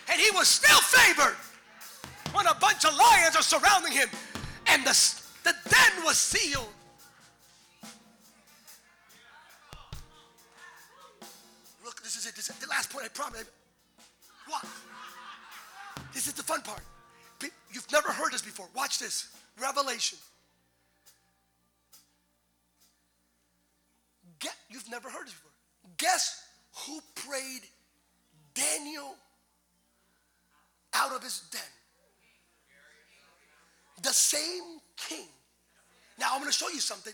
And 0.10 0.20
he 0.20 0.32
was 0.32 0.48
still 0.48 0.80
favored 0.80 1.36
when 2.34 2.48
a 2.48 2.56
bunch 2.56 2.86
of 2.86 2.96
lions 2.96 3.36
are 3.36 3.42
surrounding 3.42 3.92
him 3.92 4.10
and 4.68 4.84
the, 4.86 5.22
the 5.44 5.56
den 5.70 6.06
was 6.06 6.18
sealed. 6.18 6.70
This 12.08 12.16
is 12.16 12.26
it. 12.26 12.36
This 12.36 12.50
is 12.50 12.56
the 12.56 12.68
last 12.68 12.90
point 12.90 13.04
I 13.04 13.10
promise. 13.10 13.44
What? 14.48 14.66
This 16.14 16.26
is 16.28 16.34
the 16.34 16.44
fun 16.44 16.62
part. 16.62 16.80
You've 17.70 17.92
never 17.92 18.08
heard 18.14 18.32
this 18.32 18.42
before. 18.42 18.68
Watch 18.74 18.98
this. 18.98 19.28
Revelation. 19.62 20.18
Get, 24.40 24.56
you've 24.70 24.90
never 24.90 25.10
heard 25.10 25.26
this 25.26 25.34
before. 25.34 25.52
Guess 25.98 26.44
who 26.86 27.02
prayed 27.16 27.64
Daniel 28.54 29.16
out 30.94 31.12
of 31.12 31.22
his 31.22 31.42
den? 31.52 31.62
The 34.02 34.14
same 34.14 34.80
king. 34.96 35.28
Now, 36.18 36.28
I'm 36.32 36.40
going 36.40 36.50
to 36.50 36.58
show 36.58 36.70
you 36.70 36.80
something. 36.80 37.14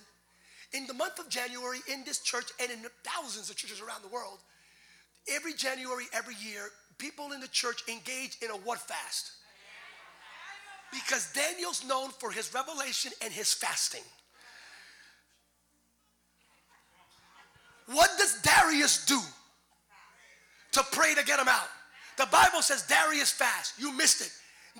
In 0.73 0.85
the 0.85 0.93
month 0.93 1.17
of 1.17 1.29
January, 1.29 1.79
in 1.91 2.03
this 2.05 2.19
church 2.19 2.51
and 2.61 2.71
in 2.71 2.85
thousands 3.03 3.49
of 3.49 3.55
churches 3.55 3.81
around 3.81 4.03
the 4.03 4.09
world, 4.09 4.37
every 5.27 5.53
January, 5.53 6.05
every 6.13 6.35
year, 6.35 6.69
people 6.97 7.31
in 7.31 7.39
the 7.39 7.47
church 7.47 7.83
engage 7.87 8.37
in 8.41 8.51
a 8.51 8.55
what 8.55 8.79
fast? 8.79 9.31
Because 10.91 11.31
Daniel's 11.33 11.85
known 11.87 12.09
for 12.19 12.31
his 12.31 12.53
revelation 12.53 13.11
and 13.23 13.33
his 13.33 13.53
fasting. 13.53 14.03
What 17.87 18.11
does 18.17 18.41
Darius 18.41 19.05
do 19.05 19.19
to 20.71 20.83
pray 20.91 21.15
to 21.15 21.23
get 21.25 21.39
him 21.39 21.47
out? 21.47 21.67
The 22.17 22.27
Bible 22.27 22.61
says 22.61 22.83
Darius 22.83 23.31
fast. 23.31 23.73
You 23.77 23.91
missed 23.91 24.21
it. 24.21 24.31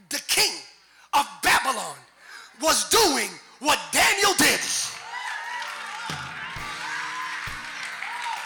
The 0.10 0.22
king 0.28 0.54
of 1.14 1.28
Babylon 1.42 1.98
was 2.62 2.90
doing 2.90 3.30
what 3.60 3.80
Daniel 3.92 4.34
did. 4.38 4.60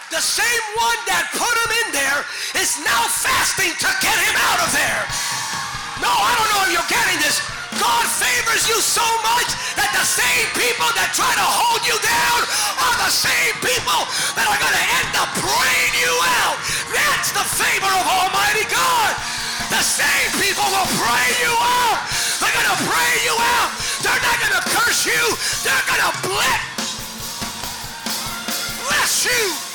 The 0.08 0.24
same 0.24 0.64
one 0.80 1.00
that 1.04 1.28
put 1.36 1.52
him 1.52 1.70
in 1.84 1.88
there 1.92 2.24
is 2.56 2.80
now 2.80 3.04
fasting 3.12 3.76
to 3.76 3.90
get 4.00 4.16
him 4.16 4.36
out 4.40 4.64
of 4.64 4.72
there. 4.72 5.04
No, 6.00 6.08
I 6.08 6.32
don't 6.32 6.48
know 6.48 6.62
if 6.64 6.70
you're 6.72 6.88
getting 6.88 7.20
this. 7.20 7.44
God 7.76 8.08
favors 8.08 8.64
you 8.72 8.80
so 8.80 9.04
much 9.20 9.52
that 9.76 9.92
the 9.92 10.06
same 10.08 10.48
people 10.56 10.88
that 10.96 11.12
try 11.12 11.28
to 11.28 11.44
hold 11.44 11.84
you 11.84 11.92
down 12.00 12.40
are 12.80 12.96
the 13.04 13.12
same 13.12 13.52
people 13.60 14.00
that 14.32 14.48
are 14.48 14.56
going 14.56 14.76
to 14.80 14.86
end 14.96 15.12
up 15.20 15.28
praying 15.36 15.94
you 16.00 16.14
out. 16.40 16.56
That's 16.88 17.28
the 17.36 17.44
favor 17.44 17.92
of 17.92 18.04
Almighty 18.08 18.64
God. 18.72 19.12
The 19.68 19.84
same 19.84 20.28
people 20.40 20.64
will 20.72 20.88
pray 20.96 21.28
you 21.44 21.52
out. 21.52 22.00
They're 22.40 22.56
going 22.56 22.72
to 22.72 22.80
pray 22.88 23.12
you 23.28 23.36
out. 23.60 23.70
They're 24.00 24.24
not 24.24 24.36
going 24.40 24.56
to 24.56 24.64
curse 24.72 25.04
you. 25.04 25.22
They're 25.68 25.84
going 25.84 26.00
to 26.00 26.12
bless, 26.24 26.64
bless 28.88 29.28
you. 29.28 29.67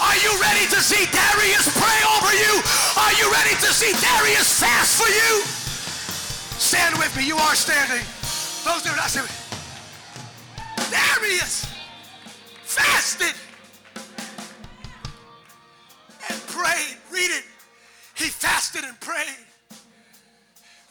Are 0.00 0.16
you 0.16 0.30
ready 0.40 0.66
to 0.70 0.80
see 0.80 1.04
Darius 1.10 1.66
pray 1.74 2.00
over 2.14 2.32
you? 2.32 2.62
Are 2.96 3.14
you 3.18 3.30
ready 3.32 3.54
to 3.58 3.70
see 3.74 3.90
Darius 3.98 4.60
fast 4.60 5.02
for 5.02 5.10
you? 5.10 5.42
Stand 6.58 6.96
with 6.98 7.14
me. 7.16 7.26
You 7.26 7.36
are 7.36 7.54
standing. 7.54 8.04
Those 8.62 8.82
that 8.84 8.92
are 8.92 8.96
not 8.96 9.10
standing. 9.10 9.34
Darius 10.90 11.66
fasted 12.62 13.34
and 16.30 16.40
prayed. 16.46 16.96
Read 17.10 17.30
it. 17.30 17.44
He 18.14 18.28
fasted 18.28 18.84
and 18.84 18.98
prayed. 19.00 19.46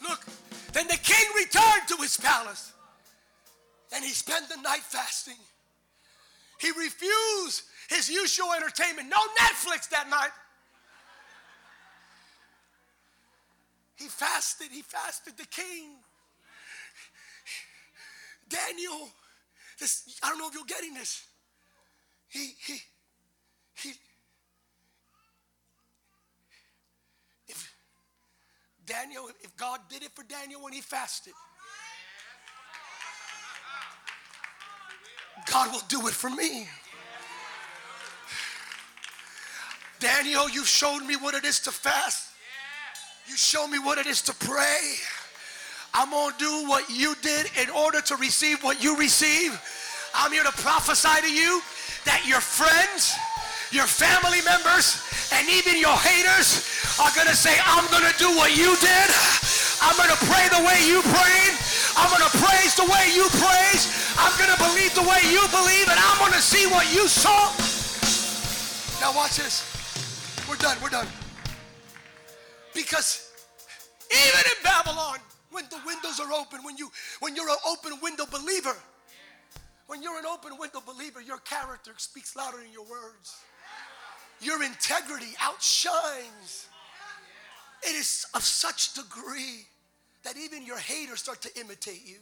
Look, 0.02 0.26
then 0.72 0.86
the 0.86 0.98
king 0.98 1.26
returned 1.34 1.88
to 1.88 1.96
his 1.96 2.16
palace 2.16 2.72
and 3.94 4.04
he 4.04 4.10
spent 4.10 4.48
the 4.48 4.60
night 4.60 4.82
fasting. 4.82 5.38
He 6.60 6.70
refused 6.72 7.62
his 7.88 8.08
usual 8.08 8.52
entertainment. 8.54 9.08
No 9.08 9.18
Netflix 9.40 9.88
that 9.90 10.08
night. 10.08 10.30
He 13.96 14.06
fasted, 14.06 14.68
he 14.70 14.82
fasted 14.82 15.36
the 15.36 15.46
king. 15.46 15.96
Daniel, 18.48 19.08
this, 19.80 20.18
I 20.22 20.28
don't 20.28 20.38
know 20.38 20.48
if 20.48 20.54
you're 20.54 20.64
getting 20.64 20.94
this. 20.94 21.26
He, 22.28 22.52
he, 22.64 22.80
he, 23.74 23.92
if 27.48 27.74
Daniel, 28.86 29.28
if 29.40 29.56
God 29.56 29.80
did 29.88 30.02
it 30.02 30.10
for 30.14 30.22
Daniel 30.24 30.62
when 30.62 30.72
he 30.72 30.80
fasted, 30.80 31.32
God 35.50 35.72
will 35.72 35.82
do 35.88 36.06
it 36.06 36.14
for 36.14 36.30
me. 36.30 36.68
Daniel, 40.00 40.48
you've 40.48 40.68
shown 40.68 41.06
me 41.06 41.16
what 41.16 41.34
it 41.34 41.44
is 41.44 41.58
to 41.60 41.72
fast. 41.72 42.30
You 43.26 43.36
show 43.36 43.66
me 43.66 43.78
what 43.78 43.98
it 43.98 44.06
is 44.06 44.22
to 44.22 44.34
pray. 44.34 44.94
I'm 45.92 46.10
going 46.10 46.32
to 46.32 46.38
do 46.38 46.68
what 46.68 46.88
you 46.88 47.14
did 47.20 47.50
in 47.60 47.68
order 47.70 48.00
to 48.00 48.16
receive 48.16 48.62
what 48.62 48.82
you 48.82 48.96
receive. 48.96 49.58
I'm 50.14 50.32
here 50.32 50.44
to 50.44 50.52
prophesy 50.52 51.20
to 51.26 51.32
you 51.32 51.60
that 52.04 52.24
your 52.24 52.40
friends, 52.40 53.12
your 53.72 53.84
family 53.84 54.40
members, 54.46 55.02
and 55.34 55.48
even 55.50 55.76
your 55.76 55.96
haters 55.98 56.64
are 57.02 57.12
going 57.12 57.28
to 57.28 57.36
say, 57.36 57.52
I'm 57.66 57.84
going 57.90 58.06
to 58.06 58.16
do 58.16 58.30
what 58.38 58.56
you 58.56 58.72
did. 58.78 59.08
I'm 59.82 59.96
going 59.98 60.10
to 60.14 60.20
pray 60.24 60.46
the 60.54 60.62
way 60.62 60.78
you 60.86 61.02
prayed. 61.02 61.54
I'm 61.98 62.08
going 62.08 62.24
to 62.24 62.34
praise 62.38 62.78
the 62.78 62.86
way 62.86 63.12
you 63.12 63.26
praise. 63.42 63.90
I'm 64.16 64.32
going 64.38 64.50
to 64.54 64.60
believe 64.62 64.94
the 64.94 65.04
way 65.04 65.20
you 65.28 65.42
believe, 65.50 65.90
and 65.90 65.98
I'm 65.98 66.18
going 66.22 66.32
to 66.32 66.44
see 66.44 66.64
what 66.70 66.86
you 66.94 67.08
saw. 67.08 67.52
Now 69.02 69.14
watch 69.14 69.36
this. 69.36 69.77
We're 70.48 70.56
done. 70.56 70.78
We're 70.82 70.88
done. 70.88 71.06
Because 72.74 73.30
even 74.10 74.40
in 74.40 74.62
Babylon, 74.64 75.18
when 75.50 75.64
the 75.70 75.78
windows 75.86 76.20
are 76.20 76.32
open, 76.32 76.64
when 76.64 76.76
you 76.78 76.90
when 77.20 77.36
you're 77.36 77.48
an 77.48 77.56
open 77.68 77.92
window 78.02 78.24
believer, 78.30 78.74
when 79.88 80.02
you're 80.02 80.18
an 80.18 80.26
open 80.26 80.52
window 80.58 80.82
believer, 80.86 81.20
your 81.20 81.38
character 81.38 81.92
speaks 81.98 82.34
louder 82.34 82.58
than 82.58 82.72
your 82.72 82.84
words. 82.84 83.36
Your 84.40 84.62
integrity 84.62 85.34
outshines. 85.40 86.68
It 87.82 87.94
is 87.94 88.26
of 88.34 88.42
such 88.42 88.94
degree 88.94 89.66
that 90.24 90.36
even 90.36 90.64
your 90.64 90.78
haters 90.78 91.20
start 91.20 91.42
to 91.42 91.60
imitate 91.60 92.06
you. 92.06 92.18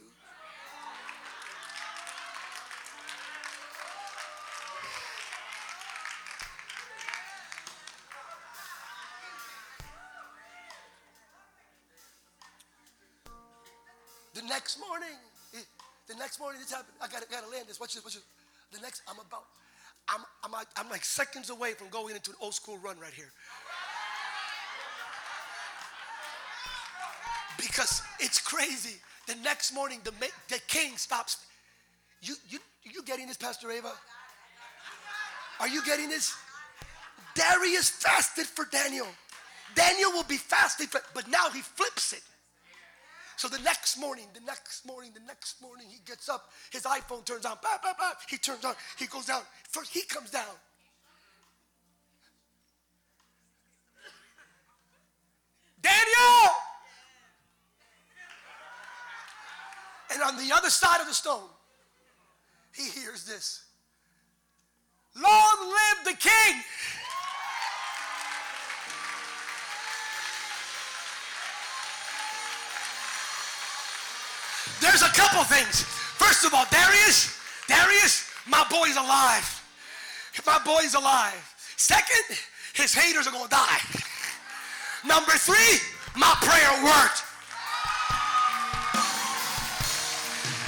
Next 16.37 16.43
morning 16.43 16.61
this 16.61 16.71
happened. 16.71 16.93
I 17.01 17.07
gotta, 17.07 17.25
gotta 17.31 17.49
land 17.49 17.67
this. 17.67 17.79
Watch 17.79 17.95
this, 17.95 18.03
watch 18.03 18.13
this. 18.13 18.23
The 18.71 18.79
next, 18.79 19.01
I'm 19.07 19.17
about, 19.17 19.45
I'm, 20.07 20.21
I'm, 20.43 20.65
I'm 20.75 20.89
like 20.89 21.03
seconds 21.03 21.49
away 21.49 21.73
from 21.73 21.89
going 21.89 22.15
into 22.15 22.29
an 22.29 22.37
old 22.39 22.53
school 22.53 22.77
run 22.77 22.99
right 22.99 23.13
here. 23.13 23.31
Because 27.57 28.03
it's 28.19 28.39
crazy. 28.39 28.97
The 29.25 29.33
next 29.43 29.73
morning, 29.73 29.99
the, 30.03 30.11
the 30.49 30.59
king 30.67 30.95
stops. 30.97 31.37
You, 32.21 32.35
you, 32.49 32.59
you 32.83 33.01
getting 33.03 33.25
this, 33.27 33.37
Pastor 33.37 33.71
Ava? 33.71 33.91
Are 35.59 35.67
you 35.67 35.83
getting 35.85 36.07
this? 36.07 36.35
Darius 37.33 37.89
fasted 37.89 38.45
for 38.45 38.65
Daniel. 38.71 39.07
Daniel 39.73 40.11
will 40.11 40.23
be 40.23 40.37
fasting, 40.37 40.85
for, 40.85 41.01
but 41.15 41.27
now 41.29 41.49
he 41.49 41.61
flips 41.61 42.13
it. 42.13 42.21
So 43.37 43.47
the 43.47 43.59
next 43.59 43.99
morning, 43.99 44.25
the 44.33 44.41
next 44.41 44.83
morning, 44.83 45.11
the 45.13 45.25
next 45.27 45.61
morning, 45.61 45.85
he 45.87 45.99
gets 46.05 46.27
up, 46.27 46.49
his 46.71 46.83
iPhone 46.83 47.23
turns 47.23 47.45
on, 47.45 47.57
bah, 47.61 47.77
bah, 47.83 47.93
bah. 47.97 48.13
he 48.27 48.37
turns 48.37 48.65
on, 48.65 48.73
he 48.97 49.05
goes 49.05 49.27
down. 49.27 49.43
First, 49.69 49.93
he 49.93 50.01
comes 50.01 50.31
down. 50.31 50.43
Daniel! 55.83 56.51
And 60.13 60.23
on 60.23 60.35
the 60.37 60.51
other 60.55 60.71
side 60.71 60.99
of 60.99 61.05
the 61.05 61.13
stone, 61.13 61.47
he 62.73 62.89
hears 62.89 63.23
this 63.23 63.65
Long 65.15 65.57
live 65.61 66.05
the 66.05 66.17
king! 66.17 66.63
There's 74.79 75.01
a 75.01 75.11
couple 75.13 75.43
things. 75.43 75.83
First 76.17 76.45
of 76.45 76.53
all, 76.53 76.65
Darius, 76.71 77.39
Darius, 77.67 78.29
my 78.47 78.65
boy's 78.69 78.95
alive. 78.95 79.45
My 80.45 80.59
boy's 80.63 80.93
alive. 80.93 81.41
Second, 81.77 82.37
his 82.73 82.93
haters 82.93 83.27
are 83.27 83.31
gonna 83.31 83.49
die. 83.49 83.81
Number 85.05 85.31
three, 85.33 85.81
my 86.15 86.33
prayer 86.41 86.71
worked. 86.83 87.23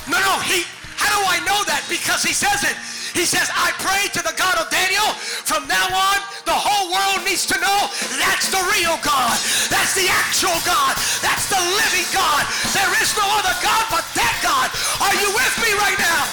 No, 0.09 0.17
no, 0.17 0.39
he, 0.41 0.65
how 0.97 1.13
do 1.13 1.21
I 1.29 1.37
know 1.45 1.63
that? 1.65 1.85
Because 1.89 2.23
he 2.23 2.33
says 2.33 2.63
it. 2.63 2.75
He 3.13 3.25
says, 3.25 3.49
I 3.53 3.73
pray 3.81 4.07
to 4.13 4.21
the 4.21 4.35
God 4.37 4.57
of 4.59 4.69
Daniel. 4.69 5.05
From 5.45 5.67
now 5.67 5.87
on, 5.89 6.19
the 6.45 6.55
whole 6.55 6.91
world 6.93 7.25
needs 7.25 7.45
to 7.49 7.57
know 7.59 7.79
that's 8.17 8.49
the 8.49 8.61
real 8.77 8.97
God. 9.01 9.35
That's 9.69 9.93
the 9.97 10.07
actual 10.09 10.57
God. 10.65 10.93
That's 11.21 11.49
the 11.49 11.59
living 11.59 12.07
God. 12.13 12.45
There 12.73 12.93
is 13.01 13.09
no 13.17 13.25
other 13.39 13.55
God 13.61 13.83
but 13.89 14.05
that 14.13 14.35
God. 14.41 14.69
Are 15.01 15.15
you 15.17 15.29
with 15.33 15.55
me 15.61 15.71
right 15.77 15.99
now? 15.99 16.23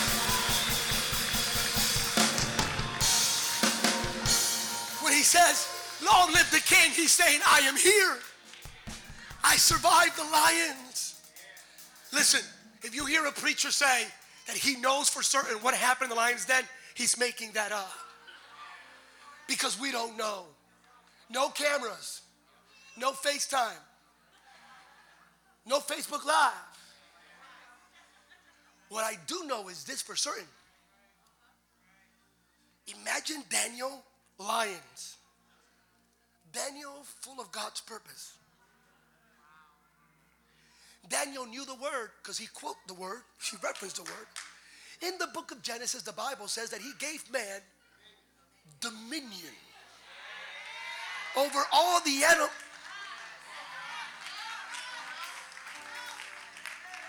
When 5.03 5.13
he 5.13 5.23
says, 5.23 5.69
long 6.05 6.33
live 6.33 6.51
the 6.51 6.61
king, 6.61 6.91
he's 6.91 7.13
saying, 7.13 7.41
I 7.47 7.61
am 7.61 7.77
here. 7.77 8.19
I 9.45 9.57
survived 9.57 10.17
the 10.19 10.25
lions. 10.25 11.21
Listen, 12.13 12.41
if 12.83 12.95
you 12.95 13.07
hear 13.07 13.27
a 13.27 13.33
preacher 13.33 13.71
say, 13.71 14.07
that 14.47 14.57
he 14.57 14.77
knows 14.77 15.09
for 15.09 15.23
certain 15.23 15.57
what 15.63 15.75
happened 15.75 16.11
in 16.11 16.17
the 16.17 16.21
lion's 16.21 16.45
den, 16.45 16.63
he's 16.95 17.19
making 17.19 17.53
that 17.53 17.73
up. 17.73 17.93
Because 19.49 19.79
we 19.79 19.93
don't 19.93 20.17
know. 20.17 20.45
No 21.29 21.49
cameras, 21.49 22.23
no 22.97 23.11
FaceTime, 23.11 23.83
no 25.67 25.81
Facebook 25.81 26.25
Live. 26.25 26.53
What 28.89 29.05
I 29.05 29.19
do 29.27 29.45
know 29.47 29.69
is 29.69 29.83
this 29.83 30.01
for 30.01 30.15
certain. 30.15 30.47
Imagine 33.01 33.43
Daniel 33.51 34.05
lions. 34.39 35.17
Daniel 36.53 37.03
full 37.21 37.41
of 37.41 37.51
God's 37.51 37.81
purpose. 37.81 38.35
Daniel 41.09 41.47
knew 41.47 41.65
the 41.65 41.75
word 41.75 42.11
because 42.23 42.39
he 42.39 42.47
quote 42.47 42.77
the 42.87 42.95
word, 42.95 43.23
he 43.51 43.57
referenced 43.63 43.97
the 43.97 44.03
word. 44.03 44.27
In 45.03 45.19
the 45.19 45.29
book 45.29 45.51
of 45.51 45.63
Genesis, 45.63 46.03
the 46.03 46.13
Bible 46.13 46.49
says 46.49 46.71
that 46.71 46.81
he 46.81 46.93
gave 46.99 47.31
man 47.31 47.61
dominion 48.81 49.55
over 51.37 51.63
all 51.73 52.01
the 52.01 52.25
animals. 52.25 52.51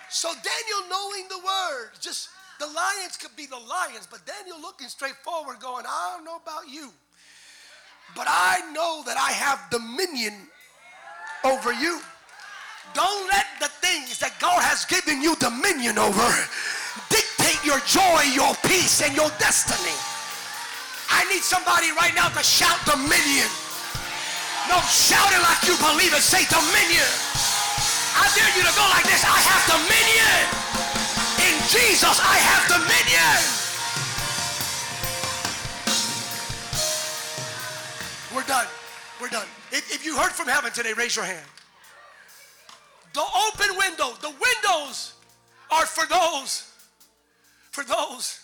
So 0.10 0.30
Daniel 0.30 0.90
knowing 0.90 1.28
the 1.30 1.38
word, 1.38 1.92
just 2.00 2.30
the 2.60 2.66
lions 2.66 3.18
could 3.18 3.36
be 3.36 3.46
the 3.46 3.58
lions, 3.58 4.08
but 4.10 4.26
Daniel 4.26 4.60
looking 4.60 4.88
straight 4.88 5.16
forward, 5.24 5.60
going, 5.60 5.86
I 5.88 6.14
don't 6.16 6.26
know 6.26 6.38
about 6.38 6.68
you, 6.70 6.92
but 8.16 8.26
I 8.28 8.72
know 8.74 9.04
that 9.06 9.18
I 9.18 9.32
have 9.32 9.70
dominion 9.70 10.34
over 11.44 11.72
you. 11.72 12.02
Don't 12.94 13.28
let 13.28 13.46
the 13.60 13.70
things 13.82 14.20
that 14.20 14.40
God 14.40 14.62
has 14.64 14.86
given 14.86 15.22
you 15.22 15.36
dominion 15.38 15.98
over 15.98 16.28
dictate 17.10 17.62
your 17.64 17.80
joy, 17.88 18.22
your 18.34 18.54
peace, 18.68 19.02
and 19.02 19.16
your 19.16 19.30
destiny. 19.40 19.96
I 21.10 21.24
need 21.32 21.44
somebody 21.44 21.92
right 21.96 22.14
now 22.16 22.30
to 22.30 22.44
shout 22.44 22.78
dominion. 22.84 23.48
No, 24.68 24.78
shout 24.92 25.32
it 25.32 25.40
like 25.40 25.64
you 25.64 25.76
believe 25.80 26.12
it. 26.12 26.24
Say 26.24 26.44
dominion. 26.52 27.08
I 28.20 28.28
dare 28.36 28.52
you 28.58 28.64
to 28.68 28.74
go 28.76 28.86
like 28.92 29.08
this. 29.08 29.24
I 29.24 29.40
have 29.40 29.64
dominion. 29.72 30.40
In 31.48 31.56
Jesus, 31.72 32.20
I 32.20 32.36
have 32.36 32.64
dominion. 32.68 33.38
We're 38.36 38.48
done. 38.48 38.68
We're 39.22 39.30
done. 39.30 39.48
If, 39.72 39.94
if 39.94 40.06
you 40.06 40.18
heard 40.18 40.32
from 40.32 40.48
heaven 40.48 40.72
today, 40.72 40.94
raise 40.94 41.16
your 41.16 41.26
hand. 41.26 41.46
The 43.14 43.22
open 43.22 43.78
window, 43.78 44.14
the 44.22 44.30
windows 44.30 45.14
are 45.72 45.86
for 45.86 46.06
those, 46.08 46.72
for 47.72 47.84
those. 47.84 48.40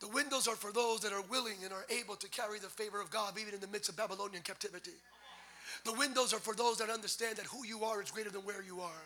The 0.00 0.08
windows 0.08 0.46
are 0.46 0.56
for 0.56 0.72
those 0.72 1.00
that 1.00 1.12
are 1.12 1.22
willing 1.22 1.56
and 1.64 1.72
are 1.72 1.86
able 1.90 2.16
to 2.16 2.28
carry 2.28 2.58
the 2.58 2.68
favor 2.68 3.00
of 3.00 3.10
God 3.10 3.38
even 3.40 3.54
in 3.54 3.60
the 3.60 3.66
midst 3.66 3.88
of 3.88 3.96
Babylonian 3.96 4.42
captivity. 4.42 4.92
The 5.84 5.92
windows 5.94 6.32
are 6.32 6.38
for 6.38 6.54
those 6.54 6.78
that 6.78 6.90
understand 6.90 7.36
that 7.36 7.46
who 7.46 7.64
you 7.64 7.82
are 7.84 8.02
is 8.02 8.10
greater 8.10 8.30
than 8.30 8.42
where 8.42 8.62
you 8.62 8.80
are. 8.80 9.02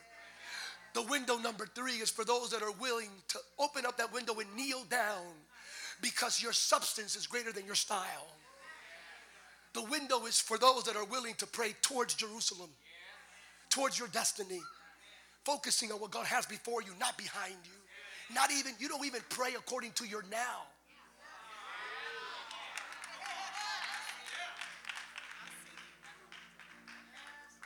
The 0.92 1.02
window 1.02 1.36
number 1.36 1.66
three 1.66 1.96
is 1.96 2.10
for 2.10 2.24
those 2.24 2.50
that 2.50 2.62
are 2.62 2.72
willing 2.72 3.10
to 3.28 3.38
open 3.58 3.86
up 3.86 3.96
that 3.98 4.12
window 4.12 4.34
and 4.40 4.54
kneel 4.56 4.82
down 4.90 5.24
because 6.02 6.42
your 6.42 6.52
substance 6.52 7.14
is 7.14 7.26
greater 7.26 7.52
than 7.52 7.64
your 7.64 7.76
style. 7.76 8.26
The 9.72 9.82
window 9.84 10.26
is 10.26 10.40
for 10.40 10.58
those 10.58 10.84
that 10.84 10.96
are 10.96 11.04
willing 11.04 11.34
to 11.34 11.46
pray 11.46 11.74
towards 11.80 12.14
Jerusalem, 12.14 12.70
towards 13.68 13.98
your 13.98 14.08
destiny, 14.08 14.60
focusing 15.44 15.92
on 15.92 16.00
what 16.00 16.10
God 16.10 16.26
has 16.26 16.44
before 16.46 16.82
you, 16.82 16.90
not 16.98 17.16
behind 17.16 17.54
you. 17.64 18.34
Not 18.34 18.50
even, 18.52 18.74
you 18.78 18.88
don't 18.88 19.04
even 19.06 19.20
pray 19.28 19.50
according 19.56 19.92
to 19.92 20.06
your 20.06 20.22
now. 20.30 20.66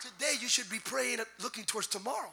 Today 0.00 0.34
you 0.40 0.48
should 0.48 0.68
be 0.68 0.78
praying 0.78 1.18
looking 1.42 1.64
towards 1.64 1.86
tomorrow. 1.86 2.32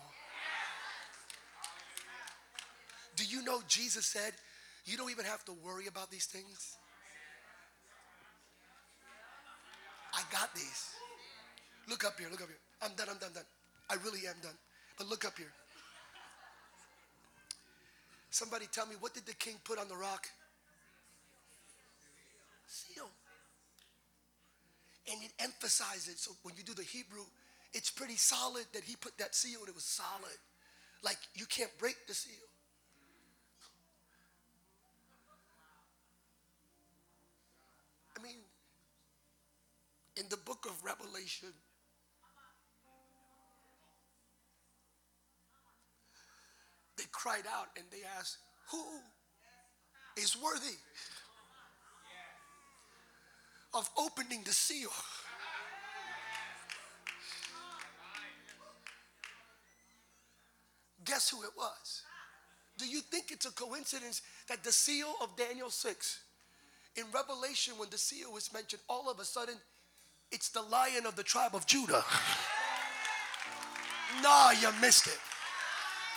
Do 3.16 3.24
you 3.26 3.44
know 3.44 3.62
Jesus 3.68 4.06
said 4.06 4.34
you 4.86 4.98
don't 4.98 5.12
even 5.12 5.26
have 5.26 5.46
to 5.46 5.54
worry 5.54 5.88
about 5.88 6.12
these 6.12 6.26
things? 6.26 6.78
I 10.14 10.22
got 10.32 10.54
these. 10.54 10.96
Look 11.90 12.06
up 12.06 12.20
here, 12.20 12.28
look 12.30 12.42
up 12.42 12.48
here. 12.48 12.58
I'm 12.82 12.92
done, 12.96 13.08
I'm 13.10 13.18
done, 13.18 13.34
done. 13.34 13.44
I 13.90 13.96
really 14.04 14.28
am 14.28 14.36
done. 14.42 14.56
But 14.98 15.08
look 15.08 15.26
up 15.26 15.38
here. 15.38 15.52
Somebody 18.30 18.66
tell 18.72 18.86
me, 18.86 18.96
what 19.00 19.14
did 19.14 19.26
the 19.26 19.34
king 19.34 19.56
put 19.64 19.78
on 19.78 19.88
the 19.88 19.96
rock? 19.96 20.28
Seal. 22.68 23.10
And 25.12 25.22
it 25.24 25.32
emphasizes, 25.40 26.22
so 26.22 26.32
when 26.44 26.56
you 26.56 26.64
do 26.64 26.74
the 26.74 26.84
Hebrew, 26.84 27.26
it's 27.74 27.90
pretty 27.90 28.16
solid 28.16 28.66
that 28.74 28.84
he 28.84 28.96
put 28.96 29.18
that 29.18 29.36
seal 29.36 29.60
and 29.60 29.70
it 29.70 29.76
was 29.76 29.84
solid. 29.84 30.38
Like 31.04 31.18
you 31.36 31.46
can't 31.46 31.72
break 31.80 31.96
the 32.08 32.14
seal. 32.14 32.51
Book 40.62 40.72
of 40.72 40.84
Revelation, 40.84 41.50
they 46.98 47.04
cried 47.12 47.46
out 47.52 47.68
and 47.78 47.86
they 47.92 48.02
asked, 48.18 48.38
Who 48.72 48.84
is 50.18 50.38
worthy 50.42 50.78
of 53.74 53.90
opening 53.98 54.42
the 54.46 54.52
seal? 54.52 54.90
Guess 61.04 61.32
who 61.32 61.44
it 61.44 61.50
was? 61.58 62.04
Do 62.78 62.88
you 62.88 63.00
think 63.00 63.32
it's 63.32 63.46
a 63.46 63.52
coincidence 63.52 64.22
that 64.48 64.64
the 64.64 64.72
seal 64.72 65.14
of 65.22 65.36
Daniel 65.36 65.70
6 65.70 66.20
in 66.96 67.04
Revelation, 67.14 67.76
when 67.78 67.90
the 67.90 67.98
seal 67.98 68.32
was 68.34 68.54
mentioned, 68.54 68.82
all 68.90 69.10
of 69.10 69.20
a 69.20 69.26
sudden 69.26 69.56
it's 70.32 70.50
the 70.50 70.62
lion 70.62 71.06
of 71.06 71.16
the 71.16 71.24
tribe 71.24 71.54
of 71.54 71.66
Judah. 71.66 72.04
Nah, 74.24 74.52
you 74.52 74.70
missed 74.80 75.08
it. 75.08 75.20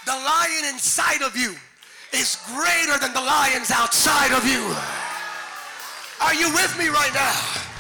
The 0.07 0.13
lion 0.13 0.65
inside 0.73 1.23
of 1.23 1.37
you 1.37 1.55
is 2.13 2.39
greater 2.47 2.99
than 2.99 3.13
the 3.13 3.21
lions 3.21 3.71
outside 3.71 4.33
of 4.33 4.47
you. 4.47 4.63
Are 6.21 6.35
you 6.35 6.53
with 6.55 6.79
me 6.79 6.89
right 6.89 7.13
now? 7.13 7.74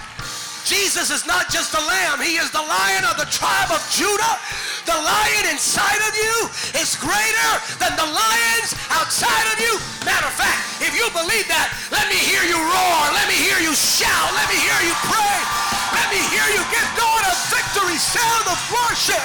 Jesus 0.65 1.12
is 1.12 1.29
not 1.29 1.53
just 1.53 1.77
the 1.77 1.85
lamb, 1.85 2.25
he 2.25 2.41
is 2.41 2.49
the 2.49 2.65
lion 2.65 3.05
of 3.05 3.21
the 3.21 3.29
tribe 3.29 3.69
of 3.69 3.85
Judah. 3.93 4.41
The 4.89 4.97
lion 4.97 5.45
inside 5.53 6.01
of 6.09 6.12
you 6.17 6.35
is 6.81 6.97
greater 6.97 7.51
than 7.77 7.93
the 8.01 8.09
lions 8.09 8.73
outside 8.89 9.45
of 9.53 9.61
you. 9.61 9.77
Matter 10.09 10.25
of 10.25 10.33
fact, 10.33 10.81
if 10.81 10.97
you 10.97 11.05
believe 11.12 11.45
that, 11.53 11.69
let 11.93 12.09
me 12.09 12.17
hear 12.17 12.41
you 12.49 12.57
roar. 12.57 13.01
Let 13.12 13.29
me 13.29 13.37
hear 13.37 13.61
you 13.61 13.77
shout. 13.77 14.33
Let 14.33 14.49
me 14.49 14.57
hear 14.57 14.81
you 14.89 14.97
pray. 15.05 15.37
Let 15.93 16.09
me 16.09 16.21
hear 16.33 16.49
you 16.57 16.65
give 16.73 16.89
God 16.97 17.23
a 17.29 17.35
victory 17.53 18.01
sound 18.01 18.49
of 18.49 18.57
worship. 18.73 19.21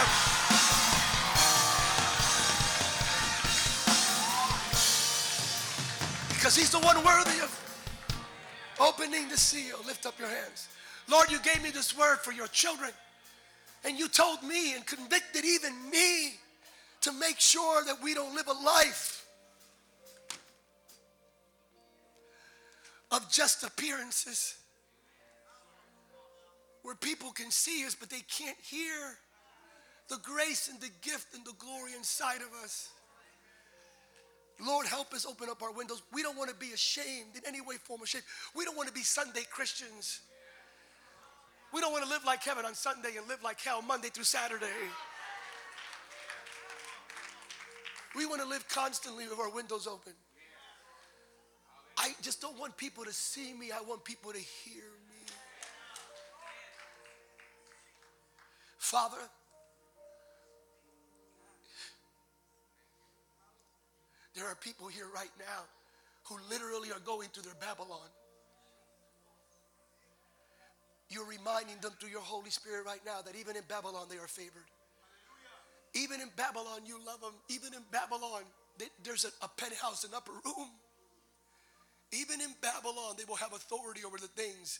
Because 6.35 6.55
he's 6.55 6.69
the 6.69 6.83
one 6.83 6.99
worthy 7.03 7.39
of 7.39 7.51
opening 8.79 9.27
the 9.29 9.37
seal. 9.37 9.79
Lift 9.87 10.05
up 10.05 10.19
your 10.19 10.27
hands. 10.27 10.67
Lord, 11.09 11.31
you 11.31 11.39
gave 11.39 11.63
me 11.63 11.71
this 11.71 11.97
word 11.97 12.17
for 12.17 12.31
your 12.31 12.47
children. 12.47 12.91
And 13.83 13.97
you 13.97 14.07
told 14.07 14.43
me 14.43 14.75
and 14.75 14.85
convicted 14.85 15.45
even 15.45 15.73
me 15.89 16.33
to 17.01 17.13
make 17.13 17.39
sure 17.39 17.83
that 17.85 18.01
we 18.03 18.13
don't 18.13 18.35
live 18.35 18.47
a 18.47 18.65
life 18.65 19.25
of 23.11 23.29
just 23.31 23.63
appearances 23.63 24.55
where 26.83 26.95
people 26.95 27.31
can 27.31 27.51
see 27.51 27.85
us, 27.85 27.95
but 27.95 28.09
they 28.09 28.23
can't 28.29 28.57
hear 28.61 29.17
the 30.09 30.17
grace 30.17 30.69
and 30.69 30.79
the 30.81 30.89
gift 31.01 31.33
and 31.35 31.45
the 31.45 31.53
glory 31.57 31.93
inside 31.95 32.41
of 32.41 32.63
us. 32.63 32.89
Lord, 34.65 34.85
help 34.85 35.13
us 35.13 35.25
open 35.25 35.49
up 35.49 35.63
our 35.63 35.71
windows. 35.71 36.01
We 36.11 36.21
don't 36.21 36.37
want 36.37 36.49
to 36.49 36.55
be 36.55 36.73
ashamed 36.73 37.35
in 37.35 37.41
any 37.47 37.61
way, 37.61 37.75
form, 37.75 38.01
or 38.01 38.05
shape. 38.05 38.23
We 38.55 38.65
don't 38.65 38.75
want 38.75 38.89
to 38.89 38.93
be 38.93 39.01
Sunday 39.01 39.43
Christians. 39.49 40.19
We 41.73 41.81
don't 41.81 41.91
want 41.91 42.03
to 42.03 42.09
live 42.09 42.25
like 42.25 42.43
heaven 42.43 42.65
on 42.65 42.73
Sunday 42.73 43.17
and 43.17 43.27
live 43.27 43.43
like 43.43 43.61
hell 43.61 43.81
Monday 43.81 44.09
through 44.09 44.23
Saturday. 44.23 44.65
We 48.15 48.25
want 48.25 48.41
to 48.41 48.47
live 48.47 48.67
constantly 48.69 49.27
with 49.27 49.39
our 49.39 49.51
windows 49.51 49.85
open. 49.85 50.13
I 51.97 52.13
just 52.21 52.41
don't 52.41 52.57
want 52.57 52.75
people 52.77 53.03
to 53.05 53.13
see 53.13 53.53
me, 53.53 53.71
I 53.71 53.81
want 53.81 54.03
people 54.03 54.31
to 54.31 54.39
hear 54.39 54.83
me. 55.09 55.25
Father, 58.77 59.17
there 64.33 64.47
are 64.47 64.55
people 64.55 64.87
here 64.87 65.07
right 65.13 65.29
now 65.37 65.61
who 66.23 66.37
literally 66.49 66.91
are 66.91 67.01
going 67.05 67.27
through 67.29 67.43
their 67.43 67.59
Babylon. 67.59 68.07
You're 71.09 71.25
reminding 71.25 71.77
them 71.81 71.93
through 71.99 72.09
your 72.09 72.21
Holy 72.21 72.51
Spirit 72.51 72.85
right 72.85 73.01
now 73.05 73.21
that 73.25 73.35
even 73.35 73.55
in 73.55 73.63
Babylon 73.67 74.05
they 74.09 74.17
are 74.17 74.27
favored. 74.27 74.67
Even 75.95 76.21
in 76.21 76.29
Babylon, 76.35 76.81
you 76.85 76.99
love 77.03 77.19
them. 77.19 77.33
Even 77.49 77.73
in 77.73 77.81
Babylon, 77.91 78.43
there's 79.03 79.25
a, 79.25 79.29
a 79.43 79.49
penthouse, 79.57 80.03
an 80.03 80.11
upper 80.15 80.31
room. 80.31 80.69
Even 82.11 82.41
in 82.41 82.53
Babylon, 82.61 83.15
they 83.17 83.25
will 83.27 83.35
have 83.35 83.53
authority 83.53 84.01
over 84.05 84.17
the 84.17 84.27
things. 84.27 84.79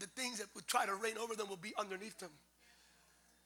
The 0.00 0.06
things 0.06 0.38
that 0.38 0.46
would 0.54 0.66
try 0.66 0.86
to 0.86 0.94
reign 0.94 1.16
over 1.20 1.34
them 1.34 1.48
will 1.48 1.56
be 1.56 1.72
underneath 1.78 2.18
them. 2.18 2.30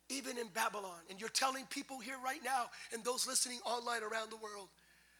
Even 0.08 0.38
in 0.38 0.48
Babylon. 0.54 1.00
And 1.10 1.20
you're 1.20 1.28
telling 1.28 1.64
people 1.66 1.98
here 1.98 2.16
right 2.24 2.40
now, 2.44 2.66
and 2.92 3.04
those 3.04 3.26
listening 3.26 3.58
online 3.64 4.02
around 4.02 4.30
the 4.30 4.36
world, 4.36 4.68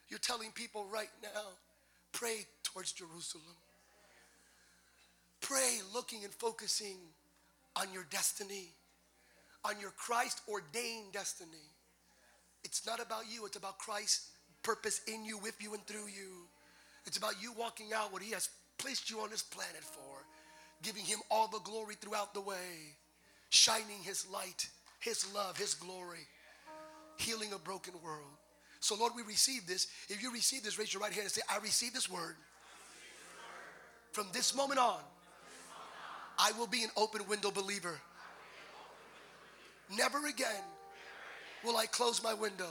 you're 0.09 0.19
telling 0.19 0.53
people 0.53 0.87
right 0.93 1.11
now, 1.23 1.43
pray 2.13 2.47
towards 2.63 2.93
Jerusalem. 2.93 3.45
Pray 5.41 5.79
looking 5.95 6.25
and 6.25 6.33
focusing 6.33 6.97
on 7.77 7.93
your 7.93 8.07
destiny 8.11 8.71
on 9.67 9.81
your 9.81 9.91
Christ 9.91 10.43
ordained 10.49 11.13
destiny. 11.13 11.67
It's 12.65 12.87
not 12.87 13.01
about 13.01 13.25
you, 13.31 13.47
it's 13.47 13.57
about 13.57 13.79
Christ's 13.79 14.31
purpose 14.63 15.01
in 15.07 15.25
you, 15.25 15.39
with 15.39 15.61
you, 15.61 15.75
and 15.75 15.85
through 15.87 16.07
you. 16.07 16.47
It's 17.05 17.17
about 17.17 17.35
you 17.41 17.53
walking 17.53 17.89
out 17.95 18.13
what 18.13 18.23
He 18.23 18.33
has 18.33 18.49
placed 18.79 19.11
you 19.11 19.21
on 19.21 19.31
this 19.31 19.43
planet 19.43 19.83
for, 19.83 20.25
giving 20.83 21.05
Him 21.05 21.19
all 21.31 21.49
the 21.49 21.61
glory 21.61 21.95
throughout 22.01 22.35
the 22.35 22.41
way, 22.41 22.95
shining 23.51 24.03
His 24.03 24.27
light, 24.31 24.69
His 25.01 25.33
love, 25.35 25.57
His 25.57 25.75
glory, 25.75 26.27
healing 27.17 27.53
a 27.53 27.59
broken 27.59 27.95
world. 28.05 28.25
So, 28.81 28.95
Lord, 28.95 29.13
we 29.17 29.23
receive 29.23 29.67
this. 29.67 29.89
If 30.09 30.23
you 30.23 30.33
receive 30.33 30.63
this, 30.63 30.79
raise 30.79 30.93
your 30.93 31.03
right 31.03 31.13
hand 31.13 31.25
and 31.25 31.33
say, 31.33 31.43
I 31.51 31.59
receive 31.59 31.93
this 31.93 32.11
word. 32.11 32.37
From 34.13 34.27
this 34.33 34.55
moment 34.55 34.79
on, 34.79 35.01
I 36.39 36.53
will 36.53 36.67
be 36.67 36.83
an 36.83 36.91
open 36.97 37.27
window 37.29 37.51
believer. 37.51 37.99
Never 39.97 40.27
again 40.27 40.63
will 41.65 41.77
I 41.77 41.87
close 41.87 42.23
my 42.23 42.35
window. 42.35 42.71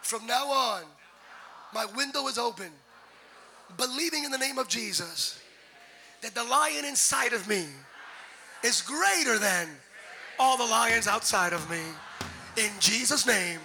From 0.00 0.26
now 0.26 0.46
on, 0.46 0.82
my 1.74 1.86
window 1.96 2.26
is 2.26 2.38
open, 2.38 2.70
believing 3.76 4.24
in 4.24 4.30
the 4.30 4.38
name 4.38 4.58
of 4.58 4.68
Jesus 4.68 5.38
that 6.22 6.34
the 6.34 6.44
lion 6.44 6.84
inside 6.84 7.32
of 7.32 7.48
me 7.48 7.66
is 8.62 8.80
greater 8.82 9.38
than 9.38 9.68
all 10.38 10.56
the 10.56 10.64
lions 10.64 11.06
outside 11.06 11.52
of 11.52 11.68
me. 11.70 11.80
In 12.56 12.70
Jesus' 12.80 13.26
name, 13.26 13.58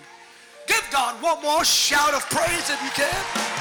give 0.68 0.84
God 0.92 1.22
one 1.22 1.42
more 1.42 1.64
shout 1.64 2.14
of 2.14 2.28
praise 2.30 2.70
if 2.70 2.82
you 2.84 2.90
can. 2.92 3.57